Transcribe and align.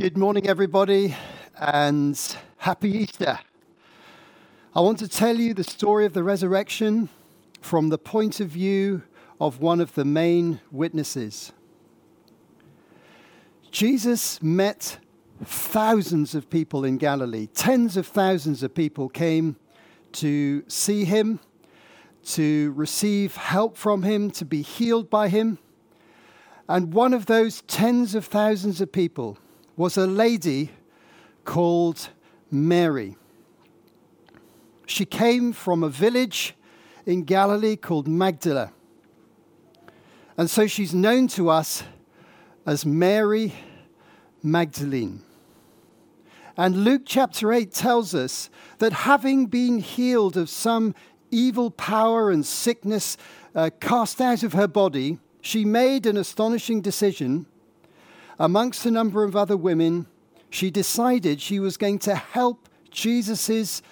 Good 0.00 0.16
morning, 0.16 0.46
everybody, 0.46 1.14
and 1.58 2.18
happy 2.56 2.90
Easter. 2.90 3.38
I 4.74 4.80
want 4.80 4.98
to 5.00 5.08
tell 5.08 5.36
you 5.36 5.52
the 5.52 5.62
story 5.62 6.06
of 6.06 6.14
the 6.14 6.22
resurrection 6.22 7.10
from 7.60 7.90
the 7.90 7.98
point 7.98 8.40
of 8.40 8.48
view 8.48 9.02
of 9.38 9.60
one 9.60 9.78
of 9.78 9.94
the 9.94 10.06
main 10.06 10.62
witnesses. 10.72 11.52
Jesus 13.70 14.42
met 14.42 14.96
thousands 15.44 16.34
of 16.34 16.48
people 16.48 16.82
in 16.82 16.96
Galilee, 16.96 17.48
tens 17.48 17.98
of 17.98 18.06
thousands 18.06 18.62
of 18.62 18.74
people 18.74 19.10
came 19.10 19.56
to 20.12 20.64
see 20.66 21.04
him, 21.04 21.40
to 22.24 22.72
receive 22.72 23.36
help 23.36 23.76
from 23.76 24.02
him, 24.02 24.30
to 24.30 24.46
be 24.46 24.62
healed 24.62 25.10
by 25.10 25.28
him. 25.28 25.58
And 26.70 26.94
one 26.94 27.12
of 27.12 27.26
those 27.26 27.60
tens 27.66 28.14
of 28.14 28.24
thousands 28.24 28.80
of 28.80 28.92
people 28.92 29.36
was 29.76 29.96
a 29.96 30.06
lady 30.06 30.70
called 31.44 32.08
Mary. 32.50 33.16
She 34.86 35.04
came 35.04 35.52
from 35.52 35.82
a 35.82 35.88
village 35.88 36.54
in 37.06 37.22
Galilee 37.22 37.76
called 37.76 38.08
Magdala. 38.08 38.72
And 40.36 40.50
so 40.50 40.66
she's 40.66 40.94
known 40.94 41.28
to 41.28 41.48
us 41.50 41.82
as 42.66 42.84
Mary 42.86 43.54
Magdalene. 44.42 45.22
And 46.56 46.84
Luke 46.84 47.02
chapter 47.06 47.52
8 47.52 47.72
tells 47.72 48.14
us 48.14 48.50
that 48.78 48.92
having 48.92 49.46
been 49.46 49.78
healed 49.78 50.36
of 50.36 50.50
some 50.50 50.94
evil 51.30 51.70
power 51.70 52.30
and 52.30 52.44
sickness 52.44 53.16
uh, 53.54 53.70
cast 53.80 54.20
out 54.20 54.42
of 54.42 54.52
her 54.52 54.68
body, 54.68 55.18
she 55.40 55.64
made 55.64 56.06
an 56.06 56.16
astonishing 56.16 56.80
decision. 56.80 57.46
Amongst 58.40 58.86
a 58.86 58.90
number 58.90 59.22
of 59.22 59.36
other 59.36 59.56
women, 59.56 60.06
she 60.48 60.70
decided 60.70 61.42
she 61.42 61.60
was 61.60 61.76
going 61.76 61.98
to 61.98 62.14
help 62.14 62.70
Jesus' 62.90 63.82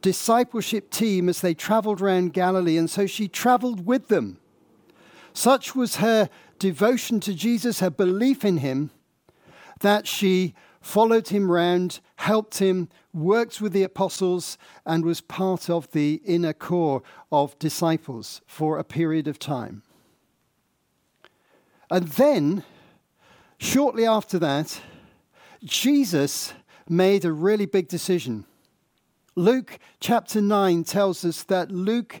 discipleship 0.00 0.90
team 0.90 1.28
as 1.28 1.42
they 1.42 1.52
traveled 1.52 2.00
around 2.00 2.32
Galilee, 2.32 2.78
and 2.78 2.88
so 2.88 3.06
she 3.06 3.28
traveled 3.28 3.84
with 3.84 4.08
them. 4.08 4.38
Such 5.34 5.76
was 5.76 5.96
her 5.96 6.30
devotion 6.58 7.20
to 7.20 7.34
Jesus, 7.34 7.80
her 7.80 7.90
belief 7.90 8.46
in 8.46 8.56
him, 8.56 8.92
that 9.80 10.06
she 10.06 10.54
followed 10.80 11.28
him 11.28 11.50
round, 11.50 12.00
helped 12.16 12.60
him, 12.60 12.88
worked 13.12 13.60
with 13.60 13.74
the 13.74 13.82
apostles, 13.82 14.56
and 14.86 15.04
was 15.04 15.20
part 15.20 15.68
of 15.68 15.90
the 15.92 16.22
inner 16.24 16.54
core 16.54 17.02
of 17.30 17.58
disciples 17.58 18.40
for 18.46 18.78
a 18.78 18.84
period 18.84 19.28
of 19.28 19.38
time. 19.38 19.82
And 21.90 22.08
then, 22.08 22.64
shortly 23.58 24.06
after 24.06 24.38
that, 24.38 24.80
Jesus 25.64 26.52
made 26.88 27.24
a 27.24 27.32
really 27.32 27.66
big 27.66 27.88
decision. 27.88 28.44
Luke 29.34 29.78
chapter 30.00 30.40
9 30.40 30.84
tells 30.84 31.24
us 31.24 31.42
that 31.44 31.70
Luke 31.70 32.20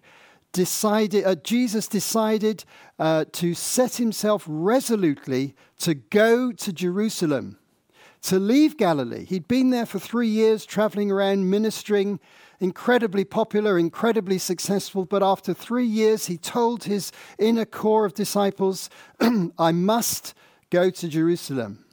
decided, 0.52 1.24
uh, 1.24 1.34
Jesus 1.36 1.86
decided 1.86 2.64
uh, 2.98 3.26
to 3.32 3.54
set 3.54 3.96
himself 3.96 4.44
resolutely 4.46 5.54
to 5.78 5.94
go 5.94 6.52
to 6.52 6.72
Jerusalem, 6.72 7.58
to 8.22 8.38
leave 8.38 8.76
Galilee. 8.76 9.24
He'd 9.24 9.48
been 9.48 9.70
there 9.70 9.86
for 9.86 9.98
three 9.98 10.28
years, 10.28 10.66
traveling 10.66 11.10
around, 11.10 11.48
ministering, 11.48 12.20
incredibly 12.60 13.24
popular, 13.24 13.78
incredibly 13.78 14.38
successful. 14.38 15.04
But 15.04 15.22
after 15.22 15.52
three 15.52 15.86
years, 15.86 16.26
he 16.26 16.38
told 16.38 16.84
his 16.84 17.12
inner 17.38 17.66
core 17.66 18.04
of 18.04 18.14
disciples, 18.14 18.90
I 19.58 19.72
must 19.72 20.34
go 20.70 20.90
to 20.90 21.08
Jerusalem. 21.08 21.84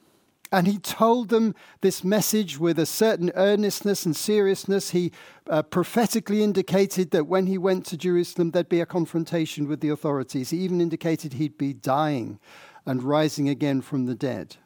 And 0.52 0.68
he 0.68 0.78
told 0.78 1.30
them 1.30 1.54
this 1.80 2.04
message 2.04 2.58
with 2.60 2.78
a 2.78 2.86
certain 2.86 3.32
earnestness 3.34 4.06
and 4.06 4.14
seriousness. 4.14 4.90
He 4.90 5.10
uh, 5.50 5.62
prophetically 5.62 6.44
indicated 6.44 7.10
that 7.10 7.26
when 7.26 7.46
he 7.48 7.58
went 7.58 7.86
to 7.86 7.96
Jerusalem, 7.96 8.52
there'd 8.52 8.68
be 8.68 8.80
a 8.80 8.86
confrontation 8.86 9.66
with 9.66 9.80
the 9.80 9.88
authorities. 9.88 10.50
He 10.50 10.58
even 10.58 10.80
indicated 10.80 11.32
he'd 11.32 11.58
be 11.58 11.72
dying 11.72 12.38
and 12.86 13.02
rising 13.02 13.48
again 13.48 13.80
from 13.80 14.06
the 14.06 14.14
dead. 14.14 14.56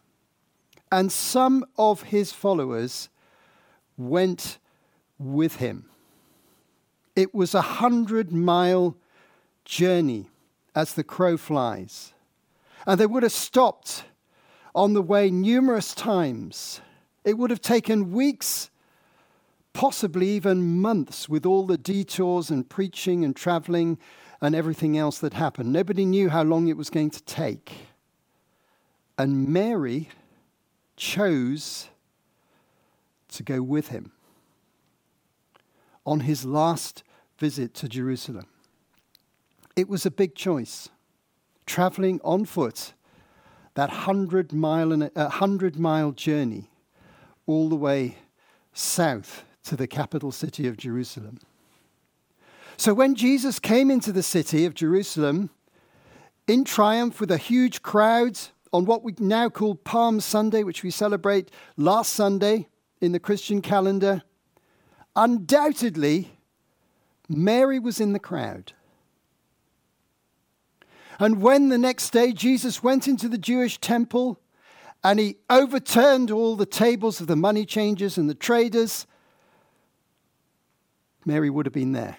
And 0.93 1.11
some 1.11 1.65
of 1.79 2.03
his 2.03 2.33
followers 2.33 3.09
went 3.97 4.59
with 5.19 5.57
him. 5.57 5.89
It 7.17 7.35
was 7.35 7.55
a 7.55 7.63
hundred 7.63 8.31
mile 8.31 8.95
journey 9.65 10.29
as 10.75 10.95
the 10.95 11.05
crow 11.05 11.37
flies. 11.37 12.13
And 12.89 12.99
they 12.99 13.07
would 13.07 13.23
have 13.23 13.33
stopped 13.33 14.05
on 14.75 14.95
the 14.95 15.03
way 15.03 15.31
numerous 15.31 15.95
times. 15.95 16.81
It 17.23 17.37
would 17.37 17.51
have 17.51 17.61
taken 17.61 18.13
weeks, 18.13 18.71
possibly 19.75 20.31
even 20.31 20.81
months, 20.81 21.29
with 21.29 21.45
all 21.45 21.67
the 21.67 21.77
detours 21.77 22.49
and 22.49 22.67
preaching 22.67 23.27
and 23.27 23.37
traveling 23.37 23.99
and 24.41 24.55
everything 24.55 24.97
else 24.97 25.19
that 25.19 25.35
happened. 25.35 25.71
Nobody 25.71 26.07
knew 26.07 26.31
how 26.31 26.43
long 26.43 26.69
it 26.69 26.79
was 26.79 26.89
going 26.89 27.11
to 27.11 27.23
take. 27.25 27.73
And 29.19 29.49
Mary 29.49 30.09
chose 30.97 31.91
to 33.33 33.43
go 33.43 33.61
with 33.61 33.89
him 33.89 34.13
on 36.07 36.21
his 36.21 36.47
last 36.47 37.03
visit 37.37 37.75
to 37.75 37.89
Jerusalem. 37.89 38.47
It 39.77 39.91
was 39.91 40.07
a 40.07 40.11
big 40.11 40.35
choice, 40.35 40.89
traveling 41.69 42.21
on 42.25 42.45
foot 42.45 42.95
that 43.75 43.91
100 43.91 44.53
mile, 44.53 45.03
uh, 45.05 45.09
100 45.15 45.79
mile 45.79 46.11
journey 46.11 46.71
all 47.47 47.69
the 47.69 47.77
way 47.77 48.19
south 48.73 49.45
to 49.63 49.77
the 49.77 49.87
capital 49.87 50.33
city 50.33 50.67
of 50.67 50.77
Jerusalem. 50.77 51.39
So 52.77 52.95
when 52.95 53.15
Jesus 53.15 53.59
came 53.59 53.91
into 53.91 54.11
the 54.11 54.23
city 54.23 54.65
of 54.65 54.75
Jerusalem 54.75 55.51
in 56.47 56.65
triumph 56.65 57.21
with 57.21 57.31
a 57.31 57.37
huge 57.37 57.83
crowd 57.83 58.39
on 58.73 58.85
what 58.85 59.05
we 59.05 59.15
now 59.19 59.49
call 59.49 59.75
Palm 59.75 60.21
Sunday, 60.21 60.63
which 60.65 60.83
we 60.83 60.91
celebrate 60.91 61.51
last 61.77 62.13
Sunday 62.13 62.69
in 63.01 63.13
the 63.13 63.21
Christian 63.21 63.63
calendar, 63.63 64.23
Undoubtedly, 65.19 66.31
Mary 67.29 67.81
was 67.81 68.01
in 68.01 68.13
the 68.13 68.21
crowd. 68.21 68.73
And 71.19 71.43
when 71.43 71.69
the 71.69 71.79
next 71.79 72.11
day 72.11 72.33
Jesus 72.33 72.83
went 72.83 73.09
into 73.09 73.29
the 73.29 73.39
Jewish 73.39 73.79
temple 73.79 74.39
and 75.03 75.19
he 75.19 75.37
overturned 75.51 76.31
all 76.31 76.57
the 76.57 76.67
tables 76.67 77.21
of 77.21 77.27
the 77.27 77.37
money 77.37 77.65
changers 77.65 78.19
and 78.19 78.31
the 78.31 78.35
traders, 78.35 79.07
Mary 81.25 81.51
would 81.51 81.67
have 81.67 81.73
been 81.73 81.93
there. 81.93 82.19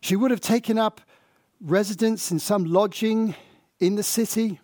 She 0.00 0.16
would 0.16 0.30
have 0.30 0.40
taken 0.40 0.78
up 0.78 1.00
residence 1.60 2.30
in 2.30 2.38
some 2.38 2.64
lodging 2.64 3.34
in 3.78 3.96
the 3.96 4.02
city. 4.02 4.60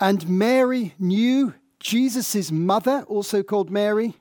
And 0.00 0.28
Mary 0.28 0.94
knew 0.98 1.54
Jesus' 1.78 2.50
mother, 2.50 3.04
also 3.08 3.42
called 3.42 3.70
Mary, 3.70 4.14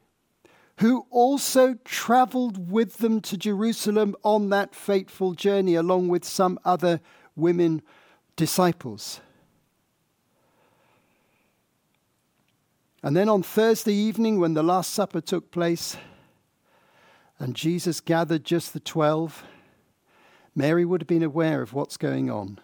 who 0.77 1.05
also 1.11 1.75
traveled 1.85 2.71
with 2.71 2.97
them 2.97 3.21
to 3.21 3.37
Jerusalem 3.37 4.15
on 4.23 4.49
that 4.49 4.73
fateful 4.73 5.33
journey, 5.33 5.75
along 5.75 6.07
with 6.07 6.25
some 6.25 6.59
other 6.65 6.99
women 7.35 7.81
disciples. 8.35 9.21
And 13.03 13.15
then 13.15 13.29
on 13.29 13.43
Thursday 13.43 13.93
evening, 13.93 14.39
when 14.39 14.53
the 14.53 14.63
Last 14.63 14.93
Supper 14.93 15.21
took 15.21 15.51
place, 15.51 15.97
and 17.37 17.55
Jesus 17.55 17.99
gathered 17.99 18.45
just 18.45 18.73
the 18.73 18.79
twelve, 18.79 19.43
Mary 20.55 20.85
would 20.85 21.01
have 21.01 21.07
been 21.07 21.23
aware 21.23 21.61
of 21.61 21.73
what's 21.73 21.97
going 21.97 22.29
on. 22.29 22.59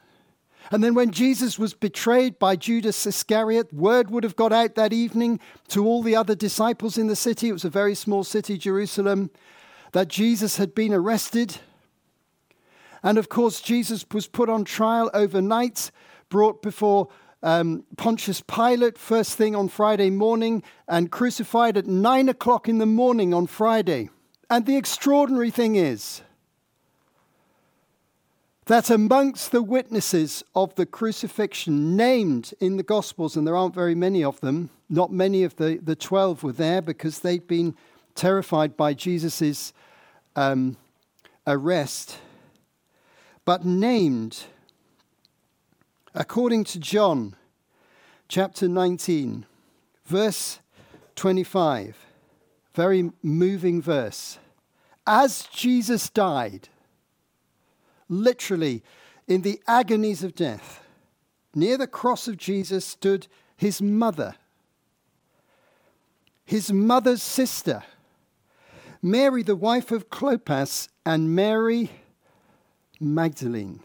And 0.71 0.83
then 0.83 0.93
when 0.93 1.11
Jesus 1.11 1.57
was 1.57 1.73
betrayed 1.73 2.37
by 2.37 2.55
Judas 2.55 3.05
Iscariot, 3.05 3.73
word 3.73 4.11
would 4.11 4.23
have 4.23 4.35
got 4.35 4.53
out 4.53 4.75
that 4.75 4.93
evening 4.93 5.39
to 5.69 5.85
all 5.85 6.03
the 6.03 6.15
other 6.15 6.35
disciples 6.35 6.97
in 6.97 7.07
the 7.07 7.15
city. 7.15 7.49
It 7.49 7.53
was 7.53 7.65
a 7.65 7.69
very 7.69 7.95
small 7.95 8.23
city, 8.23 8.57
Jerusalem, 8.57 9.31
that 9.93 10.07
Jesus 10.07 10.57
had 10.57 10.75
been 10.75 10.93
arrested. 10.93 11.57
And 13.01 13.17
of 13.17 13.29
course, 13.29 13.61
Jesus 13.61 14.05
was 14.11 14.27
put 14.27 14.49
on 14.49 14.63
trial 14.63 15.09
overnight, 15.13 15.89
brought 16.29 16.61
before 16.61 17.07
um, 17.41 17.85
Pontius 17.97 18.41
Pilate 18.41 18.97
first 18.97 19.37
thing 19.37 19.55
on 19.55 19.69
Friday 19.69 20.11
morning, 20.11 20.61
and 20.87 21.11
crucified 21.11 21.77
at 21.77 21.87
nine 21.87 22.29
o'clock 22.29 22.69
in 22.69 22.77
the 22.77 22.85
morning 22.85 23.33
on 23.33 23.47
Friday. 23.47 24.09
And 24.51 24.65
the 24.65 24.77
extraordinary 24.77 25.49
thing 25.49 25.75
is, 25.75 26.21
that 28.69 28.91
amongst 28.91 29.51
the 29.51 29.63
witnesses 29.63 30.43
of 30.53 30.75
the 30.75 30.85
crucifixion 30.85 31.97
named 31.97 32.53
in 32.59 32.77
the 32.77 32.83
Gospels, 32.83 33.35
and 33.35 33.47
there 33.47 33.55
aren't 33.55 33.73
very 33.73 33.95
many 33.95 34.23
of 34.23 34.39
them, 34.41 34.69
not 34.87 35.11
many 35.11 35.43
of 35.43 35.55
the, 35.55 35.79
the 35.81 35.95
12 35.95 36.43
were 36.43 36.51
there 36.51 36.79
because 36.79 37.19
they'd 37.19 37.47
been 37.47 37.75
terrified 38.13 38.77
by 38.77 38.93
Jesus' 38.93 39.73
um, 40.35 40.77
arrest, 41.47 42.19
but 43.43 43.65
named, 43.65 44.43
according 46.13 46.63
to 46.65 46.79
John, 46.79 47.35
chapter 48.27 48.67
19, 48.67 49.47
verse 50.05 50.59
25. 51.15 52.05
Very 52.75 53.09
moving 53.23 53.81
verse. 53.81 54.37
As 55.07 55.47
Jesus 55.51 56.07
died, 56.11 56.69
literally 58.09 58.83
in 59.27 59.43
the 59.43 59.61
agonies 59.67 60.23
of 60.23 60.35
death, 60.35 60.83
near 61.55 61.77
the 61.77 61.87
cross 61.87 62.27
of 62.27 62.35
Jesus 62.35 62.83
stood 62.83 63.27
his 63.55 63.81
mother, 63.81 64.35
his 66.43 66.73
mother's 66.73 67.21
sister, 67.21 67.83
Mary, 69.01 69.43
the 69.43 69.55
wife 69.55 69.91
of 69.91 70.09
Clopas, 70.09 70.89
and 71.05 71.33
Mary 71.33 71.91
Magdalene. 72.99 73.79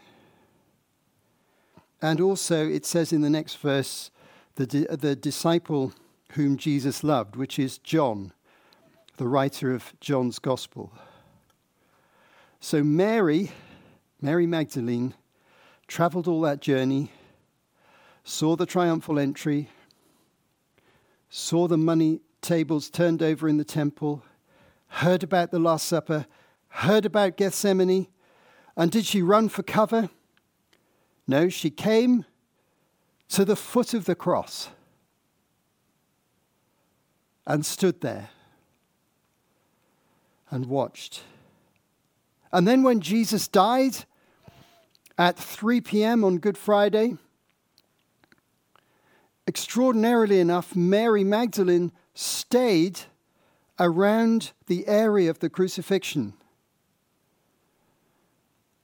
And 2.03 2.21
also, 2.21 2.67
it 2.67 2.85
says 2.85 3.13
in 3.13 3.21
the 3.21 3.31
next 3.31 3.59
verse, 3.59 4.11
the, 4.57 4.67
the 4.91 5.17
disciple 5.17 5.93
whom 6.33 6.57
Jesus 6.57 7.05
loved, 7.05 7.37
which 7.37 7.59
is 7.59 7.79
John, 7.79 8.33
the 9.17 9.29
writer 9.29 9.73
of 9.73 9.93
John's 10.01 10.39
Gospel. 10.39 10.93
So, 12.61 12.83
Mary, 12.83 13.53
Mary 14.25 14.47
Magdalene, 14.47 15.13
traveled 15.87 16.27
all 16.27 16.41
that 16.41 16.63
journey, 16.63 17.13
saw 18.25 18.57
the 18.57 18.65
triumphal 18.65 19.19
entry, 19.19 19.69
saw 21.29 21.69
the 21.69 21.77
money 21.77 22.23
tables 22.41 22.89
turned 22.89 23.23
over 23.23 23.51
in 23.51 23.59
the 23.59 23.67
temple, 23.67 24.25
heard 24.87 25.23
about 25.23 25.51
the 25.51 25.59
Last 25.59 25.85
Supper, 25.87 26.25
heard 26.69 27.05
about 27.05 27.37
Gethsemane, 27.37 28.07
and 28.79 28.91
did 28.91 29.05
she 29.05 29.21
run 29.21 29.51
for 29.51 29.63
cover? 29.63 30.09
No, 31.27 31.51
she 31.51 31.69
came 31.69 32.25
to 33.29 33.45
the 33.45 33.57
foot 33.57 33.93
of 33.93 34.07
the 34.07 34.15
cross 34.15 34.71
and 37.47 37.67
stood 37.67 38.01
there 38.01 38.31
and 40.51 40.65
watched. 40.65 41.25
And 42.51 42.67
then 42.67 42.83
when 42.83 43.01
Jesus 43.01 43.49
died 43.49 44.07
at 45.17 45.39
3 45.39 45.81
p.m. 45.81 46.25
on 46.25 46.39
Good 46.39 46.59
Friday, 46.59 47.17
extraordinarily 49.47 50.41
enough, 50.41 50.75
Mary 50.75 51.25
Magdalene 51.25 51.93
stayed 52.15 53.01
around 53.79 54.53
the 54.67 54.87
area 54.87 55.31
of 55.31 55.41
the 55.41 55.51
crucifixion. 55.51 56.35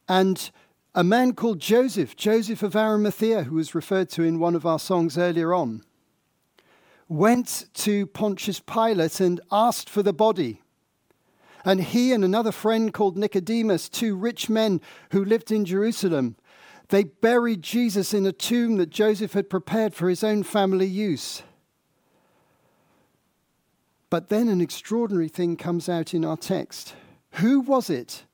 And 0.08 0.50
a 0.94 1.04
man 1.04 1.34
called 1.34 1.60
Joseph, 1.60 2.16
Joseph 2.16 2.62
of 2.62 2.74
Arimathea, 2.74 3.44
who 3.44 3.54
was 3.56 3.74
referred 3.74 4.08
to 4.10 4.22
in 4.22 4.40
one 4.40 4.56
of 4.56 4.66
our 4.66 4.78
songs 4.78 5.16
earlier 5.16 5.54
on, 5.54 5.82
went 7.08 7.66
to 7.74 8.06
Pontius 8.06 8.60
Pilate 8.60 9.20
and 9.20 9.40
asked 9.50 9.88
for 9.88 10.02
the 10.02 10.12
body. 10.12 10.62
And 11.64 11.82
he 11.82 12.12
and 12.12 12.24
another 12.24 12.52
friend 12.52 12.92
called 12.92 13.18
Nicodemus, 13.18 13.88
two 13.88 14.16
rich 14.16 14.48
men 14.48 14.80
who 15.12 15.24
lived 15.24 15.52
in 15.52 15.64
Jerusalem, 15.64 16.36
they 16.88 17.04
buried 17.04 17.62
Jesus 17.62 18.12
in 18.12 18.26
a 18.26 18.32
tomb 18.32 18.76
that 18.76 18.90
Joseph 18.90 19.32
had 19.32 19.48
prepared 19.48 19.94
for 19.94 20.08
his 20.08 20.24
own 20.24 20.42
family 20.42 20.86
use. 20.86 21.42
But 24.10 24.28
then 24.28 24.48
an 24.48 24.60
extraordinary 24.60 25.28
thing 25.28 25.56
comes 25.56 25.88
out 25.88 26.12
in 26.14 26.24
our 26.24 26.36
text. 26.36 26.94
Who 27.34 27.60
was 27.60 27.88
it 27.88 28.24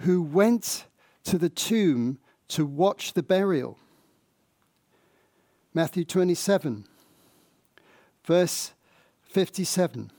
who 0.00 0.22
went 0.22 0.86
to 1.24 1.38
the 1.38 1.50
tomb 1.50 2.18
to 2.48 2.64
watch 2.64 3.12
the 3.12 3.22
burial? 3.22 3.78
Matthew 5.74 6.04
27, 6.04 6.86
verse 8.24 8.72
57. 9.22 10.10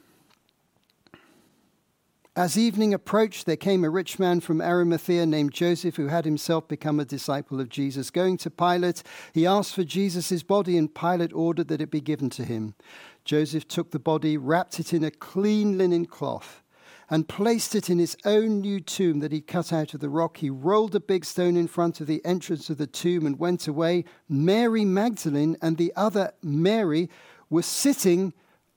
As 2.38 2.58
evening 2.58 2.94
approached, 2.94 3.46
there 3.46 3.56
came 3.56 3.86
a 3.86 3.90
rich 3.90 4.20
man 4.20 4.42
from 4.42 4.60
Arimathea 4.60 5.26
named 5.26 5.54
Joseph, 5.54 5.96
who 5.96 6.08
had 6.08 6.26
himself 6.26 6.68
become 6.68 7.00
a 7.00 7.06
disciple 7.06 7.62
of 7.62 7.70
Jesus. 7.70 8.12
Going 8.12 8.36
to 8.40 8.50
Pilate, 8.50 9.04
he 9.32 9.46
asked 9.46 9.74
for 9.74 9.86
Jesus' 9.86 10.44
body, 10.44 10.78
and 10.78 10.94
Pilate 10.94 11.32
ordered 11.32 11.70
that 11.70 11.80
it 11.80 11.90
be 11.90 12.02
given 12.02 12.30
to 12.32 12.44
him. 12.44 12.76
Joseph 13.24 13.70
took 13.70 13.92
the 13.92 14.00
body, 14.00 14.36
wrapped 14.36 14.82
it 14.82 14.92
in 14.92 15.02
a 15.02 15.12
clean 15.12 15.78
linen 15.78 16.06
cloth, 16.06 16.62
and 17.10 17.30
placed 17.30 17.74
it 17.74 17.90
in 17.90 18.00
his 18.00 18.18
own 18.26 18.60
new 18.60 18.82
tomb 18.82 19.22
that 19.22 19.32
he 19.32 19.40
cut 19.40 19.72
out 19.72 19.94
of 19.94 20.02
the 20.02 20.10
rock. 20.10 20.36
He 20.36 20.50
rolled 20.50 20.94
a 20.94 21.00
big 21.00 21.24
stone 21.24 21.56
in 21.56 21.70
front 21.70 22.02
of 22.02 22.08
the 22.08 22.24
entrance 22.26 22.70
of 22.70 22.78
the 22.78 22.86
tomb 22.86 23.26
and 23.26 23.40
went 23.40 23.66
away. 23.66 24.04
Mary 24.28 24.84
Magdalene 24.84 25.56
and 25.62 25.78
the 25.78 25.94
other 25.96 26.34
Mary 26.44 27.10
were 27.50 27.62
sitting 27.62 28.34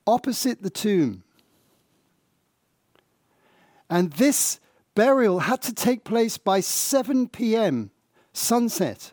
opposite 0.06 0.62
the 0.62 0.70
tomb. 0.70 1.24
And 3.90 4.12
this 4.12 4.60
burial 4.94 5.40
had 5.40 5.62
to 5.62 5.72
take 5.72 6.04
place 6.04 6.38
by 6.38 6.60
7 6.60 7.28
p.m., 7.28 7.90
sunset, 8.32 9.12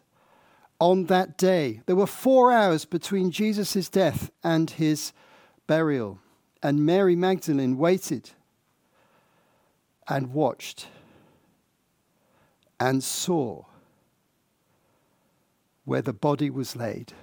on 0.79 1.05
that 1.05 1.37
day. 1.37 1.81
There 1.85 1.95
were 1.95 2.07
four 2.07 2.51
hours 2.51 2.85
between 2.85 3.31
Jesus' 3.31 3.89
death 3.89 4.31
and 4.43 4.69
his 4.69 5.13
burial. 5.67 6.19
And 6.61 6.85
Mary 6.85 7.15
Magdalene 7.15 7.77
waited 7.77 8.31
and 10.07 10.33
watched 10.33 10.87
and 12.79 13.03
saw 13.03 13.63
where 15.85 16.01
the 16.01 16.13
body 16.13 16.49
was 16.49 16.75
laid. 16.75 17.13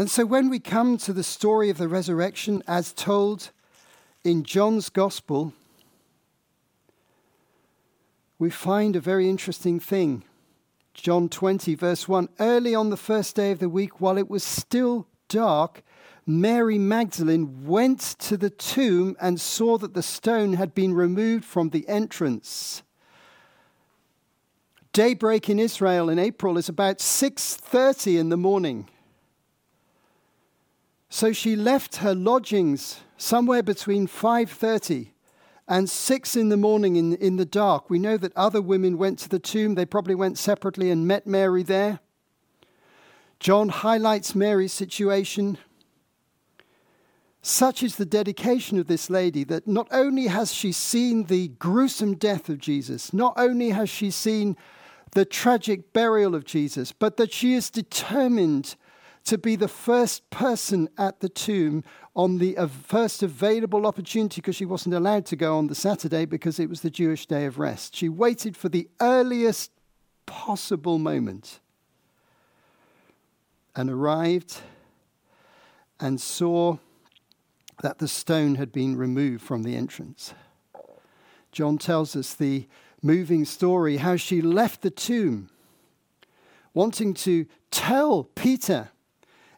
And 0.00 0.10
so 0.10 0.24
when 0.24 0.48
we 0.48 0.60
come 0.60 0.96
to 0.96 1.12
the 1.12 1.22
story 1.22 1.68
of 1.68 1.76
the 1.76 1.86
resurrection 1.86 2.62
as 2.66 2.94
told 2.94 3.50
in 4.24 4.44
John's 4.44 4.88
Gospel, 4.88 5.52
we 8.38 8.48
find 8.48 8.96
a 8.96 9.00
very 9.00 9.28
interesting 9.28 9.78
thing. 9.78 10.24
John 10.94 11.28
20, 11.28 11.74
verse 11.74 12.08
1 12.08 12.30
Early 12.40 12.74
on 12.74 12.88
the 12.88 12.96
first 12.96 13.36
day 13.36 13.50
of 13.50 13.58
the 13.58 13.68
week, 13.68 14.00
while 14.00 14.16
it 14.16 14.30
was 14.30 14.42
still 14.42 15.06
dark, 15.28 15.82
Mary 16.24 16.78
Magdalene 16.78 17.66
went 17.66 18.00
to 18.20 18.38
the 18.38 18.48
tomb 18.48 19.18
and 19.20 19.38
saw 19.38 19.76
that 19.76 19.92
the 19.92 20.02
stone 20.02 20.54
had 20.54 20.74
been 20.74 20.94
removed 20.94 21.44
from 21.44 21.68
the 21.68 21.86
entrance. 21.86 22.82
Daybreak 24.94 25.50
in 25.50 25.58
Israel 25.58 26.08
in 26.08 26.18
April 26.18 26.56
is 26.56 26.70
about 26.70 27.02
6:30 27.02 28.16
in 28.16 28.30
the 28.30 28.38
morning. 28.38 28.88
So 31.12 31.32
she 31.32 31.56
left 31.56 31.96
her 31.96 32.14
lodgings 32.14 33.00
somewhere 33.18 33.64
between 33.64 34.06
5:30 34.06 35.10
and 35.66 35.90
6 35.90 36.36
in 36.36 36.48
the 36.48 36.56
morning 36.56 36.96
in, 36.96 37.14
in 37.14 37.36
the 37.36 37.44
dark. 37.44 37.90
We 37.90 37.98
know 37.98 38.16
that 38.16 38.36
other 38.36 38.62
women 38.62 38.96
went 38.96 39.18
to 39.20 39.28
the 39.28 39.40
tomb. 39.40 39.74
They 39.74 39.84
probably 39.84 40.14
went 40.14 40.38
separately 40.38 40.90
and 40.90 41.06
met 41.06 41.26
Mary 41.26 41.64
there. 41.64 41.98
John 43.40 43.70
highlights 43.70 44.34
Mary's 44.34 44.72
situation. 44.72 45.58
Such 47.42 47.82
is 47.82 47.96
the 47.96 48.04
dedication 48.04 48.78
of 48.78 48.86
this 48.86 49.10
lady 49.10 49.44
that 49.44 49.66
not 49.66 49.88
only 49.90 50.28
has 50.28 50.52
she 50.52 50.72
seen 50.72 51.24
the 51.24 51.48
gruesome 51.48 52.14
death 52.14 52.48
of 52.48 52.58
Jesus, 52.58 53.12
not 53.12 53.34
only 53.36 53.70
has 53.70 53.88
she 53.88 54.10
seen 54.10 54.56
the 55.12 55.24
tragic 55.24 55.92
burial 55.92 56.34
of 56.36 56.44
Jesus, 56.44 56.92
but 56.92 57.16
that 57.16 57.32
she 57.32 57.54
is 57.54 57.70
determined 57.70 58.76
to 59.24 59.38
be 59.38 59.56
the 59.56 59.68
first 59.68 60.28
person 60.30 60.88
at 60.98 61.20
the 61.20 61.28
tomb 61.28 61.84
on 62.16 62.38
the 62.38 62.56
first 62.86 63.22
available 63.22 63.86
opportunity 63.86 64.40
because 64.40 64.56
she 64.56 64.64
wasn't 64.64 64.94
allowed 64.94 65.26
to 65.26 65.36
go 65.36 65.56
on 65.56 65.68
the 65.68 65.74
Saturday 65.74 66.24
because 66.24 66.58
it 66.58 66.68
was 66.68 66.80
the 66.80 66.90
Jewish 66.90 67.26
day 67.26 67.44
of 67.44 67.58
rest. 67.58 67.94
She 67.94 68.08
waited 68.08 68.56
for 68.56 68.68
the 68.68 68.88
earliest 69.00 69.70
possible 70.26 70.98
moment 70.98 71.60
and 73.76 73.90
arrived 73.90 74.58
and 75.98 76.20
saw 76.20 76.78
that 77.82 77.98
the 77.98 78.08
stone 78.08 78.56
had 78.56 78.72
been 78.72 78.96
removed 78.96 79.42
from 79.42 79.62
the 79.62 79.76
entrance. 79.76 80.34
John 81.52 81.78
tells 81.78 82.14
us 82.14 82.34
the 82.34 82.66
moving 83.02 83.44
story 83.44 83.98
how 83.98 84.16
she 84.16 84.42
left 84.42 84.82
the 84.82 84.90
tomb 84.90 85.50
wanting 86.74 87.14
to 87.14 87.46
tell 87.70 88.24
Peter 88.24 88.90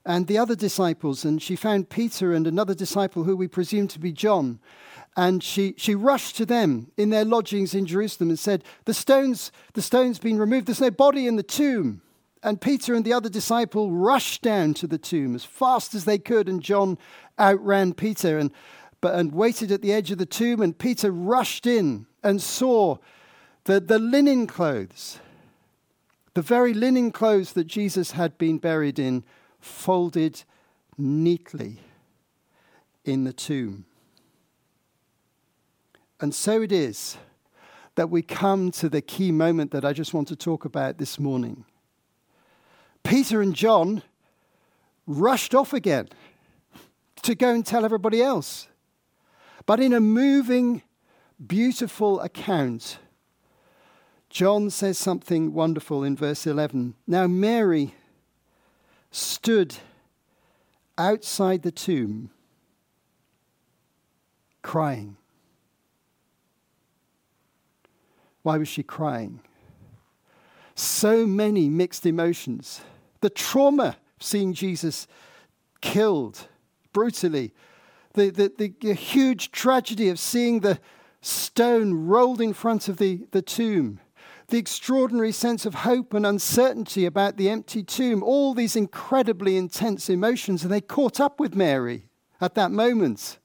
and 0.04 0.26
the 0.26 0.38
other 0.38 0.56
disciples, 0.56 1.25
and 1.25 1.40
she 1.40 1.56
found 1.56 1.88
Peter 1.88 2.32
and 2.32 2.47
another 2.47 2.75
disciple 2.75 3.25
who 3.25 3.37
we 3.37 3.49
presume 3.49 3.88
to 3.88 3.99
be 3.99 4.12
John. 4.12 4.59
And 5.16 5.42
she, 5.42 5.75
she 5.76 5.94
rushed 5.94 6.37
to 6.37 6.47
them 6.47 6.90
in 6.97 7.11
their 7.11 7.25
lodgings 7.25 7.75
in 7.75 7.87
Jerusalem 7.87 8.30
and 8.30 8.38
said, 8.38 8.64
The 8.87 8.94
stone's, 8.94 9.52
the 9.75 9.82
stone's 9.82 10.18
been 10.18 10.38
removed, 10.38 10.66
there's 10.66 10.80
no 10.80 10.90
body 10.90 11.26
in 11.26 11.37
the 11.37 11.42
tomb. 11.42 12.02
And 12.42 12.61
Peter 12.61 12.94
and 12.94 13.04
the 13.04 13.12
other 13.12 13.28
disciple 13.28 13.92
rushed 13.92 14.42
down 14.42 14.75
to 14.75 14.88
the 14.88 14.99
tomb 14.99 15.35
as 15.35 15.44
fast 15.44 15.94
as 15.94 16.04
they 16.04 16.18
could, 16.18 16.49
and 16.49 16.62
John 16.62 16.99
outran 17.38 17.94
Peter 17.94 18.38
and, 18.38 18.50
but, 19.00 19.14
and 19.14 19.32
waited 19.32 19.71
at 19.71 19.82
the 19.82 19.92
edge 19.92 20.11
of 20.11 20.18
the 20.18 20.26
tomb. 20.26 20.61
And 20.61 20.76
Peter 20.76 21.12
rushed 21.12 21.66
in 21.66 22.06
and 22.25 22.42
saw 22.42 22.97
the, 23.64 23.78
the 23.78 23.99
linen 23.99 24.49
clothes 24.49 25.21
the 26.35 26.42
very 26.42 26.73
linen 26.73 27.11
clothes 27.11 27.52
that 27.52 27.66
Jesus 27.66 28.12
had 28.12 28.38
been 28.38 28.59
buried 28.59 28.99
in, 28.99 29.25
folded 29.62 30.42
neatly 30.99 31.78
in 33.04 33.25
the 33.25 33.33
tomb. 33.33 33.87
And 36.21 36.35
so 36.35 36.62
it 36.62 36.73
is 36.73 37.16
that 37.95 38.11
we 38.11 38.23
come 38.23 38.71
to 38.73 38.88
the 38.88 39.00
key 39.00 39.33
moment 39.33 39.71
that 39.71 39.85
I 39.85 39.92
just 39.92 40.14
want 40.14 40.28
to 40.28 40.37
talk 40.37 40.64
about 40.64 40.99
this 40.99 41.19
morning. 41.19 41.64
Peter 43.02 43.42
and 43.42 43.54
John 43.54 44.02
rushed 45.07 45.54
off 45.54 45.73
again 45.73 46.09
to 47.23 47.35
go 47.35 47.50
and 47.50 47.64
tell 47.64 47.85
everybody 47.85 48.23
else. 48.23 48.69
But 49.66 49.81
in 49.81 49.92
a 49.92 50.00
moving, 50.00 50.83
beautiful 51.45 52.21
account, 52.21 52.99
John 54.31 54.71
says 54.71 54.97
something 54.97 55.52
wonderful 55.52 56.02
in 56.04 56.16
verse 56.16 56.47
11. 56.47 56.95
Now, 57.07 57.26
Mary 57.26 57.95
stood 59.12 59.76
outside 60.99 61.62
the 61.62 61.71
tomb 61.71 62.31
crying. 64.62 65.16
Why 68.42 68.59
was 68.59 68.69
she 68.69 68.83
crying? 68.83 69.40
So 70.75 71.26
many 71.26 71.69
mixed 71.69 72.07
emotions. 72.07 72.81
The 73.21 73.31
trauma 73.31 73.88
of 73.88 73.97
seeing 74.19 74.52
Jesus 74.52 75.07
killed 75.81 76.49
brutally, 76.92 77.52
the, 78.14 78.31
the, 78.31 78.52
the, 78.57 78.75
the 78.81 78.95
huge 78.95 79.50
tragedy 79.50 80.09
of 80.09 80.19
seeing 80.19 80.61
the 80.61 80.78
stone 81.21 82.07
rolled 82.07 82.40
in 82.40 82.52
front 82.52 82.88
of 82.88 82.97
the, 82.97 83.26
the 83.31 83.42
tomb, 83.42 84.00
the 84.52 84.59
extraordinary 84.59 85.32
sense 85.32 85.64
of 85.64 85.76
hope 85.76 86.12
and 86.12 86.26
uncertainty 86.26 87.06
about 87.06 87.38
the 87.38 87.49
empty 87.49 87.82
tomb, 87.82 88.23
all 88.23 88.52
these 88.52 88.76
incredibly 88.76 89.56
intense 89.56 90.11
emotions, 90.11 90.62
and 90.62 90.71
they 90.71 90.80
caught 90.80 91.21
up 91.21 91.40
with 91.40 91.56
Mary 91.56 92.04
at 92.38 92.54
that 92.54 92.71
moment. 92.71 93.38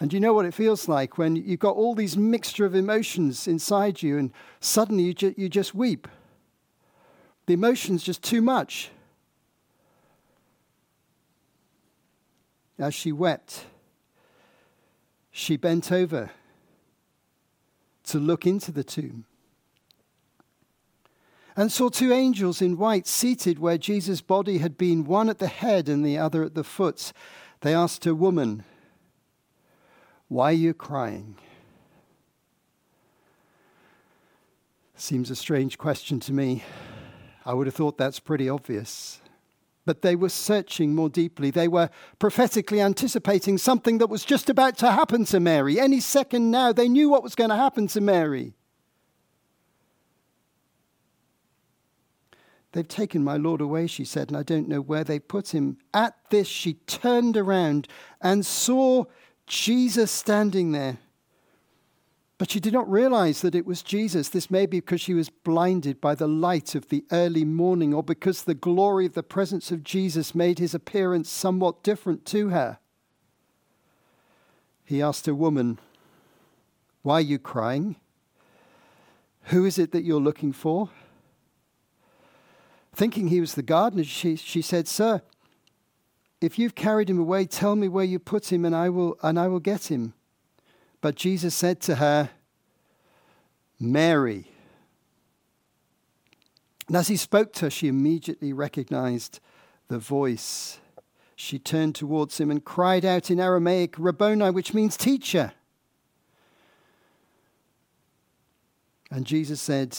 And 0.00 0.12
you 0.12 0.18
know 0.18 0.34
what 0.34 0.46
it 0.46 0.52
feels 0.52 0.88
like 0.88 1.16
when 1.16 1.36
you've 1.36 1.60
got 1.60 1.76
all 1.76 1.94
these 1.94 2.16
mixture 2.16 2.64
of 2.64 2.74
emotions 2.74 3.46
inside 3.46 4.02
you, 4.02 4.18
and 4.18 4.32
suddenly 4.58 5.04
you, 5.04 5.14
ju- 5.14 5.34
you 5.36 5.48
just 5.48 5.76
weep. 5.76 6.08
The 7.46 7.54
emotion's 7.54 8.02
just 8.02 8.20
too 8.20 8.42
much. 8.42 8.90
As 12.80 12.94
she 12.94 13.12
wept, 13.12 13.66
she 15.30 15.56
bent 15.56 15.92
over 15.92 16.32
to 18.06 18.18
look 18.18 18.44
into 18.44 18.72
the 18.72 18.82
tomb 18.82 19.24
and 21.56 21.70
saw 21.70 21.88
two 21.88 22.12
angels 22.12 22.62
in 22.62 22.78
white 22.78 23.06
seated 23.06 23.58
where 23.58 23.78
Jesus' 23.78 24.20
body 24.20 24.58
had 24.58 24.78
been, 24.78 25.04
one 25.04 25.28
at 25.28 25.38
the 25.38 25.48
head 25.48 25.88
and 25.88 26.04
the 26.04 26.18
other 26.18 26.42
at 26.42 26.54
the 26.54 26.64
foot. 26.64 27.12
They 27.60 27.74
asked 27.74 28.04
her, 28.04 28.14
Woman, 28.14 28.64
why 30.28 30.50
are 30.50 30.52
you 30.52 30.74
crying? 30.74 31.36
Seems 34.94 35.30
a 35.30 35.36
strange 35.36 35.78
question 35.78 36.20
to 36.20 36.32
me. 36.32 36.62
I 37.44 37.54
would 37.54 37.66
have 37.66 37.74
thought 37.74 37.98
that's 37.98 38.20
pretty 38.20 38.48
obvious. 38.48 39.20
But 39.84 40.02
they 40.02 40.14
were 40.14 40.28
searching 40.28 40.94
more 40.94 41.08
deeply. 41.08 41.50
They 41.50 41.66
were 41.66 41.90
prophetically 42.20 42.80
anticipating 42.80 43.58
something 43.58 43.98
that 43.98 44.06
was 44.06 44.24
just 44.24 44.48
about 44.48 44.78
to 44.78 44.92
happen 44.92 45.24
to 45.26 45.40
Mary. 45.40 45.80
Any 45.80 45.98
second 45.98 46.52
now, 46.52 46.72
they 46.72 46.88
knew 46.88 47.08
what 47.08 47.24
was 47.24 47.34
going 47.34 47.50
to 47.50 47.56
happen 47.56 47.88
to 47.88 48.00
Mary. 48.00 48.54
They've 52.72 52.88
taken 52.88 53.22
my 53.22 53.36
Lord 53.36 53.60
away, 53.60 53.86
she 53.86 54.04
said, 54.04 54.28
and 54.28 54.36
I 54.36 54.42
don't 54.42 54.68
know 54.68 54.80
where 54.80 55.04
they 55.04 55.18
put 55.18 55.54
him. 55.54 55.76
At 55.92 56.14
this, 56.30 56.48
she 56.48 56.74
turned 56.74 57.36
around 57.36 57.86
and 58.20 58.46
saw 58.46 59.04
Jesus 59.46 60.10
standing 60.10 60.72
there. 60.72 60.98
But 62.38 62.50
she 62.50 62.60
did 62.60 62.72
not 62.72 62.90
realize 62.90 63.42
that 63.42 63.54
it 63.54 63.66
was 63.66 63.82
Jesus. 63.82 64.30
This 64.30 64.50
may 64.50 64.66
be 64.66 64.80
because 64.80 65.02
she 65.02 65.14
was 65.14 65.28
blinded 65.28 66.00
by 66.00 66.14
the 66.14 66.26
light 66.26 66.74
of 66.74 66.88
the 66.88 67.04
early 67.12 67.44
morning, 67.44 67.92
or 67.92 68.02
because 68.02 68.42
the 68.42 68.54
glory 68.54 69.06
of 69.06 69.14
the 69.14 69.22
presence 69.22 69.70
of 69.70 69.84
Jesus 69.84 70.34
made 70.34 70.58
his 70.58 70.74
appearance 70.74 71.30
somewhat 71.30 71.84
different 71.84 72.24
to 72.26 72.48
her. 72.48 72.78
He 74.84 75.00
asked 75.00 75.28
a 75.28 75.34
woman, 75.34 75.78
Why 77.02 77.18
are 77.18 77.20
you 77.20 77.38
crying? 77.38 77.96
Who 79.46 79.64
is 79.64 79.78
it 79.78 79.92
that 79.92 80.04
you're 80.04 80.20
looking 80.20 80.52
for? 80.52 80.90
Thinking 82.94 83.28
he 83.28 83.40
was 83.40 83.54
the 83.54 83.62
gardener, 83.62 84.04
she, 84.04 84.36
she 84.36 84.60
said, 84.62 84.86
Sir, 84.86 85.22
if 86.40 86.58
you've 86.58 86.74
carried 86.74 87.08
him 87.08 87.18
away, 87.18 87.46
tell 87.46 87.76
me 87.76 87.88
where 87.88 88.04
you 88.04 88.18
put 88.18 88.52
him, 88.52 88.64
and 88.64 88.74
I 88.74 88.88
will, 88.90 89.16
and 89.22 89.38
I 89.38 89.48
will 89.48 89.60
get 89.60 89.90
him. 89.90 90.12
But 91.00 91.14
Jesus 91.14 91.54
said 91.54 91.80
to 91.82 91.96
her, 91.96 92.30
Mary. 93.80 94.46
And 96.88 96.96
as 96.96 97.08
he 97.08 97.16
spoke 97.16 97.52
to 97.54 97.66
her, 97.66 97.70
she 97.70 97.88
immediately 97.88 98.52
recognized 98.52 99.40
the 99.88 99.98
voice. 99.98 100.78
She 101.34 101.58
turned 101.58 101.94
towards 101.94 102.38
him 102.38 102.50
and 102.50 102.64
cried 102.64 103.04
out 103.04 103.30
in 103.30 103.40
Aramaic, 103.40 103.94
Rabboni, 103.98 104.50
which 104.50 104.74
means 104.74 104.96
teacher. 104.96 105.52
And 109.10 109.26
Jesus 109.26 109.60
said, 109.60 109.98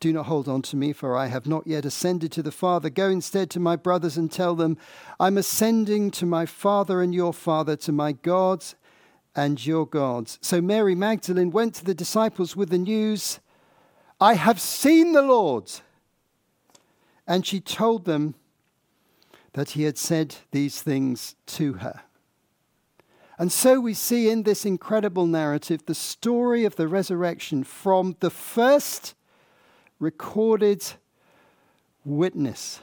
do 0.00 0.12
not 0.14 0.26
hold 0.26 0.48
on 0.48 0.62
to 0.62 0.76
me, 0.76 0.94
for 0.94 1.16
I 1.16 1.26
have 1.26 1.46
not 1.46 1.66
yet 1.66 1.84
ascended 1.84 2.32
to 2.32 2.42
the 2.42 2.50
Father. 2.50 2.88
Go 2.88 3.10
instead 3.10 3.50
to 3.50 3.60
my 3.60 3.76
brothers 3.76 4.16
and 4.16 4.32
tell 4.32 4.54
them, 4.54 4.78
I'm 5.20 5.36
ascending 5.36 6.10
to 6.12 6.26
my 6.26 6.46
Father 6.46 7.02
and 7.02 7.14
your 7.14 7.34
Father, 7.34 7.76
to 7.76 7.92
my 7.92 8.12
gods 8.12 8.74
and 9.36 9.64
your 9.64 9.86
gods. 9.86 10.38
So 10.40 10.60
Mary 10.62 10.94
Magdalene 10.94 11.50
went 11.50 11.74
to 11.74 11.84
the 11.84 11.94
disciples 11.94 12.56
with 12.56 12.70
the 12.70 12.78
news, 12.78 13.40
I 14.20 14.34
have 14.34 14.60
seen 14.60 15.12
the 15.12 15.22
Lord. 15.22 15.70
And 17.26 17.46
she 17.46 17.60
told 17.60 18.06
them 18.06 18.34
that 19.52 19.70
he 19.70 19.84
had 19.84 19.98
said 19.98 20.36
these 20.50 20.82
things 20.82 21.36
to 21.46 21.74
her. 21.74 22.02
And 23.38 23.50
so 23.50 23.80
we 23.80 23.94
see 23.94 24.28
in 24.28 24.42
this 24.42 24.66
incredible 24.66 25.26
narrative 25.26 25.86
the 25.86 25.94
story 25.94 26.64
of 26.64 26.76
the 26.76 26.88
resurrection 26.88 27.64
from 27.64 28.16
the 28.20 28.30
first 28.30 29.14
recorded 30.00 30.84
witness, 32.04 32.80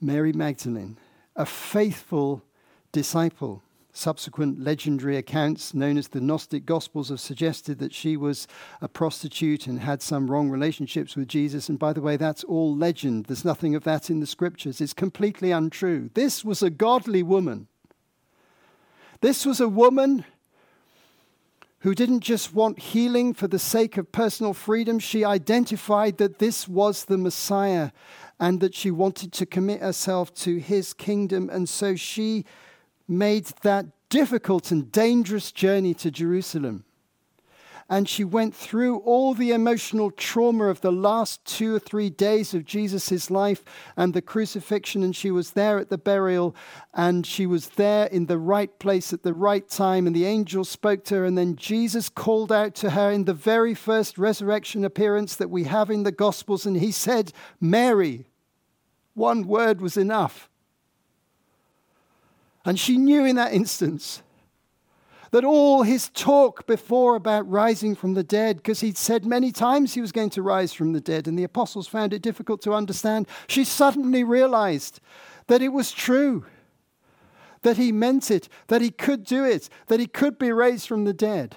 Mary 0.00 0.32
Magdalene, 0.32 0.96
a 1.36 1.46
faithful 1.46 2.42
disciple. 2.90 3.62
Subsequent 3.96 4.58
legendary 4.58 5.16
accounts, 5.16 5.72
known 5.72 5.96
as 5.96 6.08
the 6.08 6.20
Gnostic 6.20 6.66
Gospels, 6.66 7.10
have 7.10 7.20
suggested 7.20 7.78
that 7.78 7.94
she 7.94 8.16
was 8.16 8.48
a 8.80 8.88
prostitute 8.88 9.68
and 9.68 9.78
had 9.78 10.02
some 10.02 10.28
wrong 10.28 10.50
relationships 10.50 11.14
with 11.14 11.28
Jesus. 11.28 11.68
And 11.68 11.78
by 11.78 11.92
the 11.92 12.00
way, 12.00 12.16
that's 12.16 12.42
all 12.42 12.74
legend. 12.74 13.26
There's 13.26 13.44
nothing 13.44 13.76
of 13.76 13.84
that 13.84 14.10
in 14.10 14.18
the 14.18 14.26
scriptures. 14.26 14.80
It's 14.80 14.94
completely 14.94 15.52
untrue. 15.52 16.10
This 16.14 16.44
was 16.44 16.60
a 16.60 16.70
godly 16.70 17.22
woman. 17.22 17.68
This 19.20 19.46
was 19.46 19.60
a 19.60 19.68
woman 19.68 20.24
who 21.84 21.94
didn't 21.94 22.20
just 22.20 22.54
want 22.54 22.78
healing 22.78 23.34
for 23.34 23.46
the 23.46 23.58
sake 23.58 23.98
of 23.98 24.10
personal 24.10 24.54
freedom. 24.54 24.98
She 24.98 25.22
identified 25.22 26.16
that 26.16 26.38
this 26.38 26.66
was 26.66 27.04
the 27.04 27.18
Messiah 27.18 27.90
and 28.40 28.60
that 28.60 28.74
she 28.74 28.90
wanted 28.90 29.32
to 29.34 29.44
commit 29.44 29.82
herself 29.82 30.32
to 30.36 30.56
his 30.56 30.94
kingdom. 30.94 31.50
And 31.52 31.68
so 31.68 31.94
she 31.94 32.46
made 33.06 33.52
that 33.60 33.84
difficult 34.08 34.70
and 34.70 34.90
dangerous 34.90 35.52
journey 35.52 35.92
to 35.92 36.10
Jerusalem 36.10 36.86
and 37.88 38.08
she 38.08 38.24
went 38.24 38.54
through 38.54 38.98
all 38.98 39.34
the 39.34 39.52
emotional 39.52 40.10
trauma 40.10 40.66
of 40.66 40.80
the 40.80 40.92
last 40.92 41.44
two 41.44 41.74
or 41.74 41.78
three 41.78 42.10
days 42.10 42.54
of 42.54 42.64
Jesus' 42.64 43.30
life 43.30 43.64
and 43.96 44.14
the 44.14 44.22
crucifixion, 44.22 45.02
and 45.02 45.14
she 45.14 45.30
was 45.30 45.52
there 45.52 45.78
at 45.78 45.90
the 45.90 45.98
burial, 45.98 46.54
and 46.92 47.26
she 47.26 47.46
was 47.46 47.70
there 47.70 48.06
in 48.06 48.26
the 48.26 48.38
right 48.38 48.78
place 48.78 49.12
at 49.12 49.22
the 49.22 49.34
right 49.34 49.68
time, 49.68 50.06
and 50.06 50.14
the 50.14 50.24
angel 50.26 50.64
spoke 50.64 51.04
to 51.04 51.16
her, 51.16 51.24
and 51.24 51.36
then 51.36 51.56
Jesus 51.56 52.08
called 52.08 52.50
out 52.50 52.74
to 52.76 52.90
her 52.90 53.10
in 53.10 53.24
the 53.24 53.34
very 53.34 53.74
first 53.74 54.18
resurrection 54.18 54.84
appearance 54.84 55.36
that 55.36 55.50
we 55.50 55.64
have 55.64 55.90
in 55.90 56.02
the 56.02 56.12
Gospels, 56.12 56.66
and 56.66 56.76
he 56.76 56.92
said, 56.92 57.32
Mary. 57.60 58.26
One 59.14 59.46
word 59.46 59.80
was 59.80 59.96
enough. 59.96 60.48
And 62.64 62.78
she 62.80 62.96
knew 62.96 63.24
in 63.24 63.36
that 63.36 63.52
instance 63.52 64.22
that 65.34 65.44
all 65.44 65.82
his 65.82 66.10
talk 66.10 66.64
before 66.64 67.16
about 67.16 67.50
rising 67.50 67.96
from 67.96 68.14
the 68.14 68.22
dead, 68.22 68.58
because 68.58 68.78
he'd 68.78 68.96
said 68.96 69.26
many 69.26 69.50
times 69.50 69.92
he 69.92 70.00
was 70.00 70.12
going 70.12 70.30
to 70.30 70.40
rise 70.40 70.72
from 70.72 70.92
the 70.92 71.00
dead, 71.00 71.26
and 71.26 71.36
the 71.36 71.42
apostles 71.42 71.88
found 71.88 72.12
it 72.12 72.22
difficult 72.22 72.62
to 72.62 72.72
understand, 72.72 73.26
she 73.48 73.64
suddenly 73.64 74.22
realized 74.22 75.00
that 75.48 75.60
it 75.60 75.70
was 75.70 75.90
true, 75.90 76.46
that 77.62 77.76
he 77.76 77.90
meant 77.90 78.30
it, 78.30 78.48
that 78.68 78.80
he 78.80 78.92
could 78.92 79.24
do 79.24 79.44
it, 79.44 79.68
that 79.88 79.98
he 79.98 80.06
could 80.06 80.38
be 80.38 80.52
raised 80.52 80.86
from 80.86 81.04
the 81.04 81.12
dead. 81.12 81.56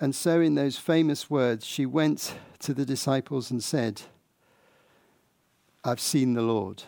And 0.00 0.14
so, 0.14 0.40
in 0.40 0.54
those 0.54 0.78
famous 0.78 1.28
words, 1.28 1.66
she 1.66 1.84
went 1.84 2.34
to 2.60 2.72
the 2.72 2.86
disciples 2.86 3.50
and 3.50 3.62
said, 3.62 4.00
I've 5.84 6.00
seen 6.00 6.32
the 6.32 6.40
Lord. 6.40 6.84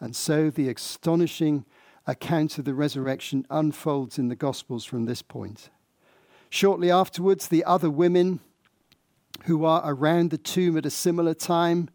And 0.00 0.16
so, 0.16 0.48
the 0.48 0.70
astonishing 0.70 1.66
account 2.10 2.58
of 2.58 2.64
the 2.64 2.74
resurrection 2.74 3.46
unfolds 3.50 4.18
in 4.18 4.28
the 4.28 4.36
Gospels 4.36 4.84
from 4.84 5.04
this 5.04 5.22
point. 5.22 5.70
Shortly 6.50 6.90
afterwards, 6.90 7.48
the 7.48 7.64
other 7.64 7.90
women 7.90 8.40
who 9.44 9.64
are 9.64 9.82
around 9.84 10.30
the 10.30 10.38
tomb 10.38 10.76
at 10.76 10.84
a 10.84 10.90
similar 10.90 11.34
time 11.34 11.88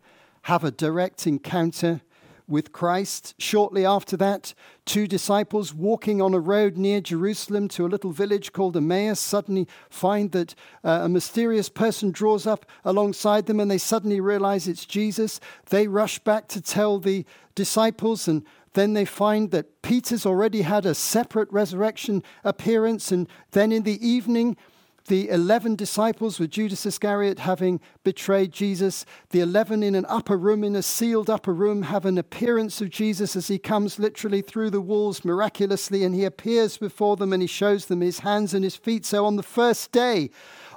have 0.43 0.63
a 0.63 0.71
direct 0.71 1.27
encounter 1.27 2.01
with 2.47 2.71
Christ. 2.71 3.33
Shortly 3.39 3.85
after 3.85 4.15
that, 4.17 4.53
two 4.85 5.07
disciples 5.07 5.73
walking 5.73 6.21
on 6.21 6.33
a 6.33 6.39
road 6.39 6.77
near 6.77 7.01
Jerusalem 7.01 7.67
to 7.69 7.85
a 7.85 7.89
little 7.89 8.11
village 8.11 8.53
called 8.53 8.77
Emmaus 8.77 9.19
suddenly 9.19 9.67
find 9.89 10.31
that 10.31 10.53
uh, 10.83 11.01
a 11.03 11.09
mysterious 11.09 11.69
person 11.69 12.11
draws 12.11 12.45
up 12.45 12.65
alongside 12.83 13.47
them 13.47 13.59
and 13.59 13.69
they 13.69 13.77
suddenly 13.77 14.19
realize 14.19 14.67
it's 14.67 14.85
Jesus. 14.85 15.39
They 15.69 15.87
rush 15.87 16.19
back 16.19 16.47
to 16.49 16.61
tell 16.61 16.99
the 16.99 17.25
disciples 17.55 18.27
and 18.27 18.45
then 18.75 18.93
they 18.93 19.05
find 19.05 19.51
that 19.51 19.81
Peter's 19.81 20.25
already 20.25 20.61
had 20.61 20.85
a 20.85 20.93
separate 20.93 21.51
resurrection 21.51 22.23
appearance 22.43 23.11
and 23.11 23.27
then 23.51 23.71
in 23.71 23.83
the 23.83 24.07
evening 24.07 24.55
the 25.07 25.29
11 25.29 25.75
disciples 25.75 26.39
with 26.39 26.49
Judas 26.49 26.83
Iscariot 26.83 27.37
having 27.37 27.79
betrayed 28.03 28.51
Jesus, 28.51 29.05
the 29.29 29.39
11 29.39 29.83
in 29.83 29.93
an 29.93 30.05
upper 30.09 30.35
room, 30.35 30.63
in 30.63 30.75
a 30.75 30.81
sealed 30.81 31.29
upper 31.29 31.53
room, 31.53 31.83
have 31.83 32.05
an 32.05 32.17
appearance 32.17 32.81
of 32.81 32.89
Jesus 32.89 33.35
as 33.35 33.47
he 33.47 33.59
comes 33.59 33.99
literally 33.99 34.41
through 34.41 34.71
the 34.71 34.81
walls 34.81 35.23
miraculously 35.23 36.03
and 36.03 36.15
he 36.15 36.25
appears 36.25 36.77
before 36.77 37.17
them 37.17 37.33
and 37.33 37.43
he 37.43 37.47
shows 37.47 37.85
them 37.85 38.01
his 38.01 38.19
hands 38.19 38.55
and 38.55 38.63
his 38.63 38.75
feet. 38.75 39.05
So 39.05 39.25
on 39.25 39.35
the 39.35 39.43
first 39.43 39.91
day, 39.91 40.31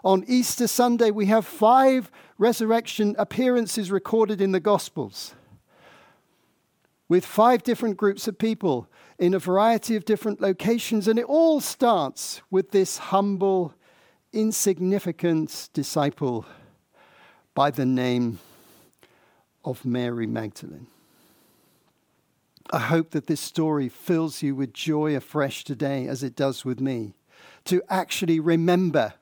on 0.05 0.25
Easter 0.28 0.69
Sunday, 0.69 1.11
we 1.11 1.26
have 1.26 1.47
five 1.47 2.11
resurrection 2.37 3.17
appearances 3.19 3.90
recorded 3.90 4.43
in 4.43 4.52
the 4.52 4.61
Gospels 4.61 5.35
with 7.08 7.24
five 7.24 7.62
different 7.62 7.96
groups 7.96 8.28
of 8.28 8.38
people 8.38 8.88
in 9.18 9.34
a 9.34 9.38
variety 9.38 9.96
of 9.96 10.04
different 10.04 10.40
locations. 10.40 11.08
And 11.08 11.18
it 11.18 11.24
all 11.24 11.60
starts 11.60 12.42
with 12.50 12.70
this 12.70 12.98
humble 12.98 13.74
insignificant 14.32 15.70
disciple 15.72 16.44
by 17.54 17.70
the 17.70 17.86
name 17.86 18.38
of 19.64 19.84
Mary 19.84 20.26
Magdalene. 20.26 20.86
I 22.70 22.80
hope 22.80 23.10
that 23.10 23.26
this 23.26 23.40
story 23.40 23.88
fills 23.88 24.42
you 24.42 24.54
with 24.54 24.74
joy 24.74 25.16
afresh 25.16 25.64
today, 25.64 26.06
as 26.06 26.22
it 26.22 26.36
does 26.36 26.66
with 26.66 26.80
me, 26.80 27.14
to 27.64 27.82
actually 27.88 28.40
remember 28.40 29.14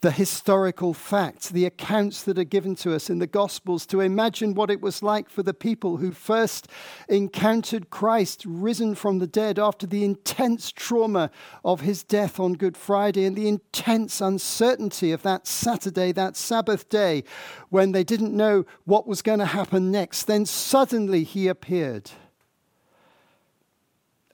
the 0.00 0.10
historical 0.10 0.92
facts, 0.92 1.48
the 1.48 1.64
accounts 1.64 2.22
that 2.24 2.38
are 2.38 2.44
given 2.44 2.74
to 2.76 2.94
us 2.94 3.08
in 3.08 3.18
the 3.18 3.26
Gospels, 3.26 3.86
to 3.86 4.00
imagine 4.00 4.54
what 4.54 4.70
it 4.70 4.80
was 4.80 5.02
like 5.02 5.28
for 5.28 5.42
the 5.42 5.54
people 5.54 5.96
who 5.96 6.12
first 6.12 6.68
encountered 7.08 7.90
Christ 7.90 8.44
risen 8.46 8.94
from 8.94 9.18
the 9.18 9.26
dead 9.26 9.58
after 9.58 9.86
the 9.86 10.04
intense 10.04 10.70
trauma 10.70 11.30
of 11.64 11.80
his 11.80 12.04
death 12.04 12.38
on 12.38 12.54
Good 12.54 12.76
Friday 12.76 13.24
and 13.24 13.36
the 13.36 13.48
intense 13.48 14.20
uncertainty 14.20 15.12
of 15.12 15.22
that 15.22 15.46
Saturday, 15.46 16.12
that 16.12 16.36
Sabbath 16.36 16.88
day, 16.88 17.24
when 17.70 17.92
they 17.92 18.04
didn't 18.04 18.36
know 18.36 18.64
what 18.84 19.06
was 19.06 19.22
going 19.22 19.38
to 19.38 19.46
happen 19.46 19.90
next. 19.90 20.24
Then 20.24 20.46
suddenly 20.46 21.24
he 21.24 21.48
appeared. 21.48 22.10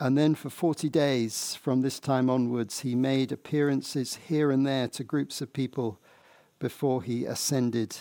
And 0.02 0.18
then 0.18 0.34
for 0.34 0.50
40 0.50 0.88
days 0.88 1.54
from 1.54 1.80
this 1.80 2.00
time 2.00 2.28
onwards, 2.28 2.80
he 2.80 2.96
made 2.96 3.30
appearances 3.30 4.18
here 4.26 4.50
and 4.50 4.66
there 4.66 4.88
to 4.88 5.04
groups 5.04 5.40
of 5.40 5.52
people 5.52 6.00
before 6.58 7.04
he 7.04 7.24
ascended 7.24 7.98